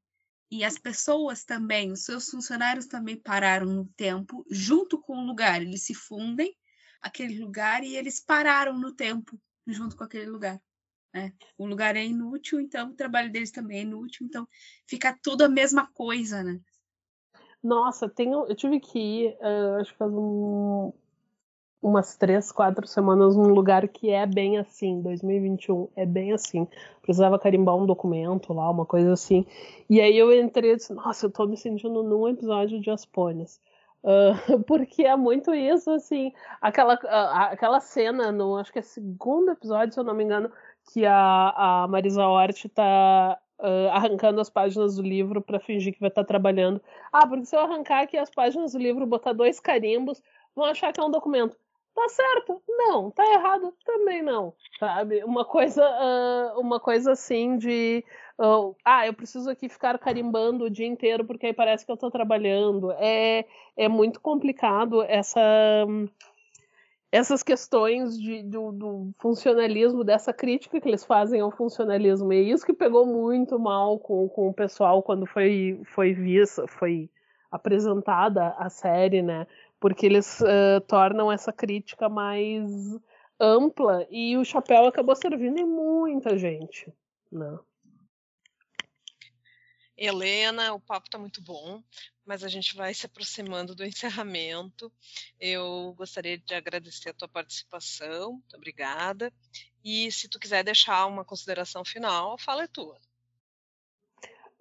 [0.48, 5.60] E as pessoas também, os seus funcionários também pararam no tempo, junto com o lugar.
[5.60, 6.54] Eles se fundem
[7.00, 10.60] aquele lugar e eles pararam no tempo junto com aquele lugar.
[11.12, 11.32] Né?
[11.56, 14.46] O lugar é inútil, então o trabalho deles também é inútil, então
[14.86, 16.60] fica tudo a mesma coisa, né?
[17.62, 20.92] Nossa, tenho, eu tive que ir, uh, acho que faz um,
[21.82, 26.68] umas três, quatro semanas num lugar que é bem assim, 2021, é bem assim.
[27.02, 29.44] Precisava carimbar um documento lá, uma coisa assim.
[29.90, 33.60] E aí eu entrei e disse, nossa, eu tô me sentindo num episódio de Aspones.
[34.02, 39.50] Uh, porque é muito isso, assim, aquela, uh, aquela cena no, acho que é segundo
[39.50, 40.50] episódio, se eu não me engano,
[40.92, 46.00] que a, a Marisa Hort tá uh, arrancando as páginas do livro para fingir que
[46.00, 46.80] vai estar tá trabalhando.
[47.12, 50.22] Ah, porque se eu arrancar aqui as páginas do livro, botar dois carimbos,
[50.54, 51.56] vão achar que é um documento.
[51.94, 52.62] Tá certo?
[52.68, 53.10] Não.
[53.10, 53.74] Tá errado?
[53.84, 54.54] Também não.
[54.78, 55.24] Sabe?
[55.24, 55.84] Uma coisa,
[56.56, 58.04] uma coisa assim de
[58.84, 62.10] Ah, eu preciso aqui ficar carimbando o dia inteiro porque aí parece que eu estou
[62.10, 62.92] trabalhando.
[62.92, 63.44] É,
[63.76, 65.40] é muito complicado essa,
[67.10, 72.32] essas questões de, do, do, funcionalismo, dessa crítica que eles fazem ao funcionalismo.
[72.32, 76.66] E é isso que pegou muito mal com, com o pessoal quando foi, foi vista,
[76.68, 77.10] foi
[77.50, 79.46] apresentada a série, né?
[79.80, 82.70] Porque eles uh, tornam essa crítica mais
[83.40, 86.92] ampla e o chapéu acabou servindo em muita gente,
[87.32, 87.58] né?
[89.98, 91.82] Helena, o papo está muito bom,
[92.24, 94.92] mas a gente vai se aproximando do encerramento.
[95.40, 99.32] Eu gostaria de agradecer a tua participação, muito obrigada.
[99.84, 102.96] E se tu quiser deixar uma consideração final, a fala é tua.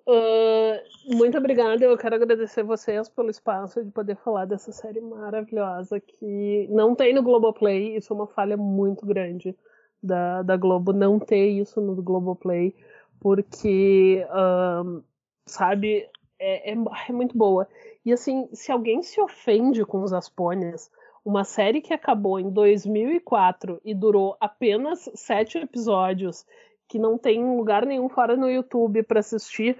[0.07, 1.83] uh, muito obrigada.
[1.85, 7.13] Eu quero agradecer vocês pelo espaço de poder falar dessa série maravilhosa que não tem
[7.13, 7.95] no Globoplay.
[7.95, 9.55] Isso é uma falha muito grande
[10.01, 12.75] da, da Globo não ter isso no Globoplay,
[13.19, 15.03] porque, uh,
[15.47, 16.07] sabe,
[16.39, 17.67] é, é, é, muito boa.
[18.05, 20.91] E assim, se alguém se ofende com os Aspônias,
[21.25, 26.45] uma série que acabou em 2004 e durou apenas sete episódios,
[26.87, 29.77] que não tem lugar nenhum fora no YouTube para assistir,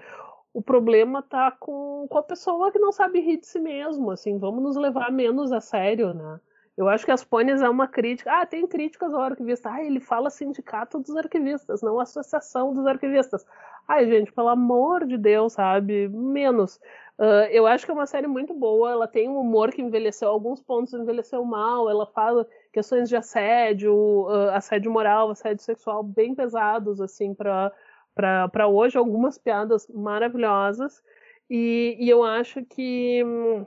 [0.52, 4.38] o problema tá com, com a pessoa que não sabe rir de si mesmo, assim,
[4.38, 6.40] vamos nos levar menos a sério, né?
[6.78, 8.30] Eu acho que as pôneis é uma crítica.
[8.32, 9.68] Ah, tem críticas ao arquivista.
[9.68, 13.44] Ah, ele fala sindicato dos arquivistas, não associação dos arquivistas.
[13.88, 16.08] Ai, gente, pelo amor de Deus, sabe?
[16.08, 16.76] Menos.
[17.18, 18.92] Uh, eu acho que é uma série muito boa.
[18.92, 21.90] Ela tem um humor que envelheceu, alguns pontos envelheceu mal.
[21.90, 23.92] Ela fala questões de assédio,
[24.28, 28.96] uh, assédio moral, assédio sexual bem pesados, assim, para hoje.
[28.96, 31.02] Algumas piadas maravilhosas.
[31.50, 33.24] E, e eu acho que.
[33.24, 33.66] Hum,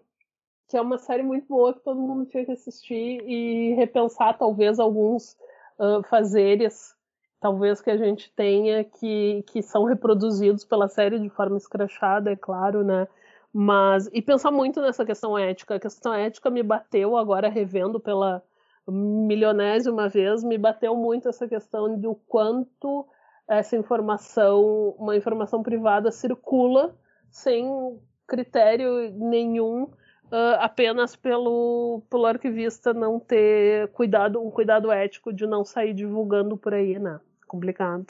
[0.72, 4.80] que é uma série muito boa que todo mundo tinha que assistir e repensar talvez
[4.80, 5.34] alguns
[5.78, 6.96] uh, fazeres
[7.42, 12.36] talvez que a gente tenha que, que são reproduzidos pela série de forma escrachada, é
[12.38, 13.08] claro, né?
[13.52, 15.76] Mas e pensar muito nessa questão ética.
[15.76, 18.42] A questão ética me bateu agora revendo pela
[18.88, 23.06] milionésima vez, me bateu muito essa questão do quanto
[23.48, 26.96] essa informação, uma informação privada circula
[27.30, 29.90] sem critério nenhum
[30.32, 36.58] uh, apenas pelo, pelo arquivista não ter cuidado, um cuidado ético de não sair divulgando
[36.58, 37.20] por aí, né?
[37.48, 38.08] Complicado.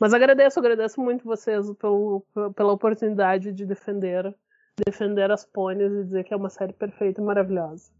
[0.00, 4.34] Mas agradeço, agradeço muito vocês pelo, pela oportunidade de defender
[4.86, 7.90] defender as pôneis e dizer que é uma série perfeita e maravilhosa.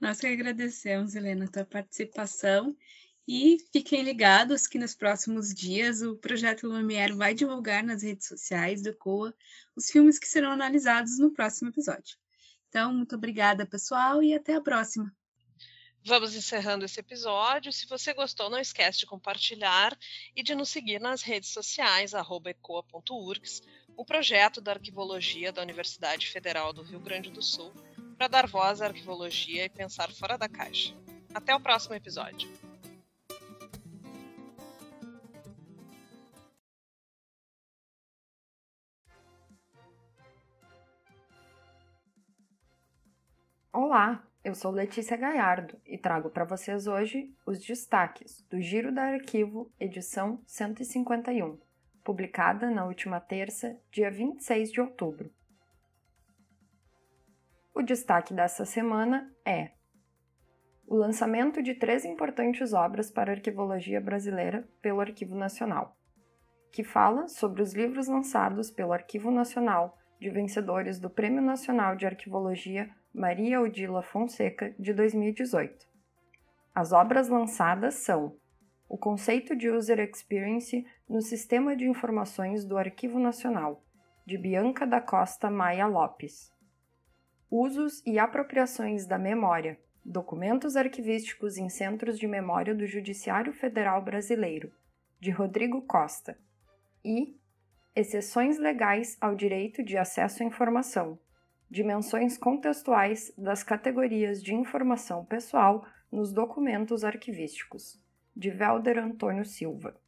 [0.00, 2.74] Nós que agradecemos, Helena, a tua participação
[3.26, 8.82] e fiquem ligados que nos próximos dias o Projeto Lumière vai divulgar nas redes sociais
[8.82, 9.34] do COA
[9.74, 12.16] os filmes que serão analisados no próximo episódio.
[12.68, 15.14] Então, muito obrigada, pessoal, e até a próxima.
[16.06, 17.72] Vamos encerrando esse episódio.
[17.72, 19.96] Se você gostou, não esquece de compartilhar
[20.36, 23.62] e de nos seguir nas redes sociais, ecoa.urgs,
[23.96, 27.72] o projeto da arquivologia da Universidade Federal do Rio Grande do Sul,
[28.18, 30.94] para dar voz à arquivologia e pensar fora da caixa.
[31.32, 32.50] Até o próximo episódio.
[43.76, 49.02] Olá, eu sou Letícia Gaiardo e trago para vocês hoje os destaques do Giro da
[49.02, 51.58] Arquivo, edição 151,
[52.04, 55.28] publicada na última terça, dia 26 de outubro.
[57.74, 59.72] O destaque dessa semana é
[60.86, 65.96] o lançamento de três importantes obras para a arquivologia brasileira pelo Arquivo Nacional,
[66.70, 72.06] que fala sobre os livros lançados pelo Arquivo Nacional de vencedores do Prêmio Nacional de
[72.06, 75.86] Arquivologia Maria Odila Fonseca, de 2018.
[76.74, 78.36] As obras lançadas são
[78.88, 83.84] O Conceito de User Experience no Sistema de Informações do Arquivo Nacional,
[84.26, 86.52] de Bianca da Costa Maia Lopes.
[87.48, 94.72] Usos e apropriações da memória, documentos arquivísticos em centros de memória do Judiciário Federal Brasileiro,
[95.20, 96.36] de Rodrigo Costa.
[97.04, 97.38] E
[97.94, 101.16] Exceções legais ao direito de acesso à informação,
[101.74, 108.00] dimensões contextuais das categorias de informação pessoal nos documentos arquivísticos,
[108.36, 110.00] de Velder Antônio Silva.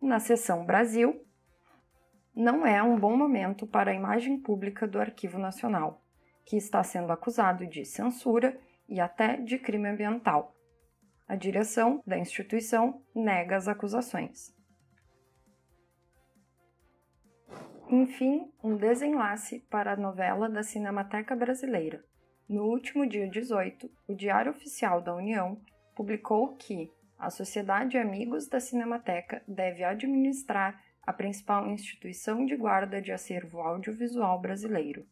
[0.00, 1.24] Na seção Brasil,
[2.34, 6.02] não é um bom momento para a imagem pública do Arquivo Nacional,
[6.44, 8.58] que está sendo acusado de censura
[8.88, 10.56] e até de crime ambiental.
[11.28, 14.52] A direção da instituição nega as acusações.
[17.94, 22.02] Enfim, um desenlace para a novela da Cinemateca Brasileira.
[22.48, 25.60] No último dia 18, o Diário Oficial da União
[25.94, 33.12] publicou que a Sociedade Amigos da Cinemateca deve administrar a principal instituição de guarda de
[33.12, 35.06] acervo audiovisual brasileiro.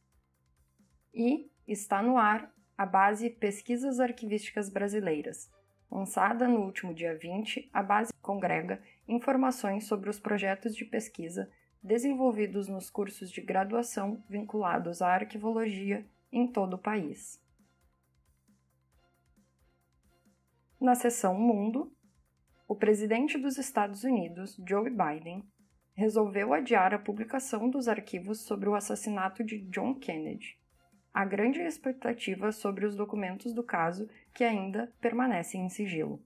[1.13, 5.51] E está no ar a base Pesquisas Arquivísticas Brasileiras.
[5.91, 11.47] Lançada no último dia 20, a base congrega informações sobre os projetos de pesquisa
[11.83, 17.43] desenvolvidos nos cursos de graduação vinculados à arquivologia em todo o país.
[20.81, 21.93] Na seção Mundo,
[22.67, 25.45] o presidente dos Estados Unidos, Joe Biden,
[25.93, 30.59] resolveu adiar a publicação dos arquivos sobre o assassinato de John Kennedy.
[31.13, 36.23] Há grande expectativa sobre os documentos do caso que ainda permanecem em sigilo.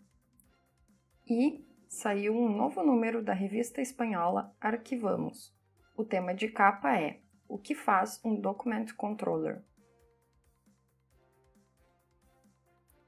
[1.27, 5.55] E saiu um novo número da revista espanhola Arquivamos.
[5.97, 9.62] O tema de capa é O que faz um Document Controller?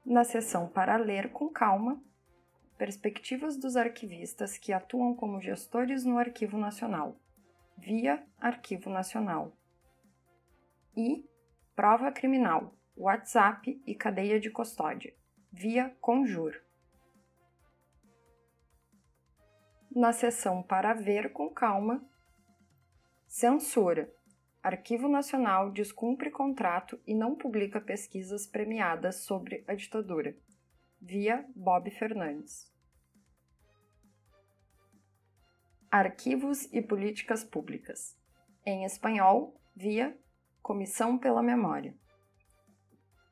[0.05, 2.01] Na seção para ler com calma,
[2.77, 7.19] perspectivas dos arquivistas que atuam como gestores no Arquivo Nacional,
[7.77, 9.57] via Arquivo Nacional.
[10.95, 11.25] E
[11.75, 15.13] prova criminal, WhatsApp e cadeia de custódia,
[15.51, 16.66] via Conjur.
[19.97, 22.07] Na seção para ver com calma,
[23.25, 24.13] censura,
[24.61, 30.37] Arquivo Nacional descumpre contrato e não publica pesquisas premiadas sobre a ditadura.
[31.01, 32.71] Via Bob Fernandes.
[35.89, 38.15] Arquivos e Políticas Públicas.
[38.63, 40.15] Em espanhol, via
[40.61, 41.95] Comissão pela Memória.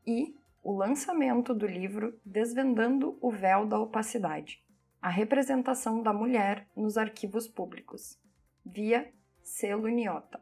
[0.04, 4.65] E o lançamento do livro Desvendando o Véu da Opacidade
[5.06, 8.20] a representação da mulher nos arquivos públicos,
[8.66, 9.08] via
[9.44, 10.42] Selo Niota.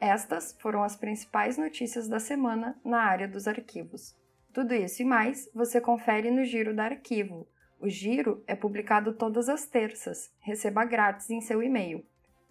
[0.00, 4.16] Estas foram as principais notícias da semana na área dos arquivos.
[4.52, 7.46] Tudo isso e mais você confere no Giro da Arquivo.
[7.78, 10.34] O Giro é publicado todas as terças.
[10.40, 12.04] Receba grátis em seu e-mail.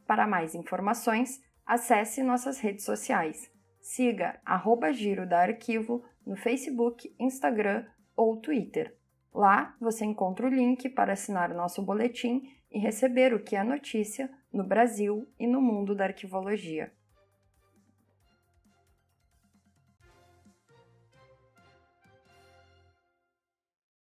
[0.07, 3.51] Para mais informações, acesse nossas redes sociais.
[3.81, 8.97] Siga arroba Giro da Arquivo no Facebook, Instagram ou Twitter.
[9.33, 14.29] Lá você encontra o link para assinar nosso boletim e receber o que é notícia
[14.51, 16.91] no Brasil e no mundo da arquivologia.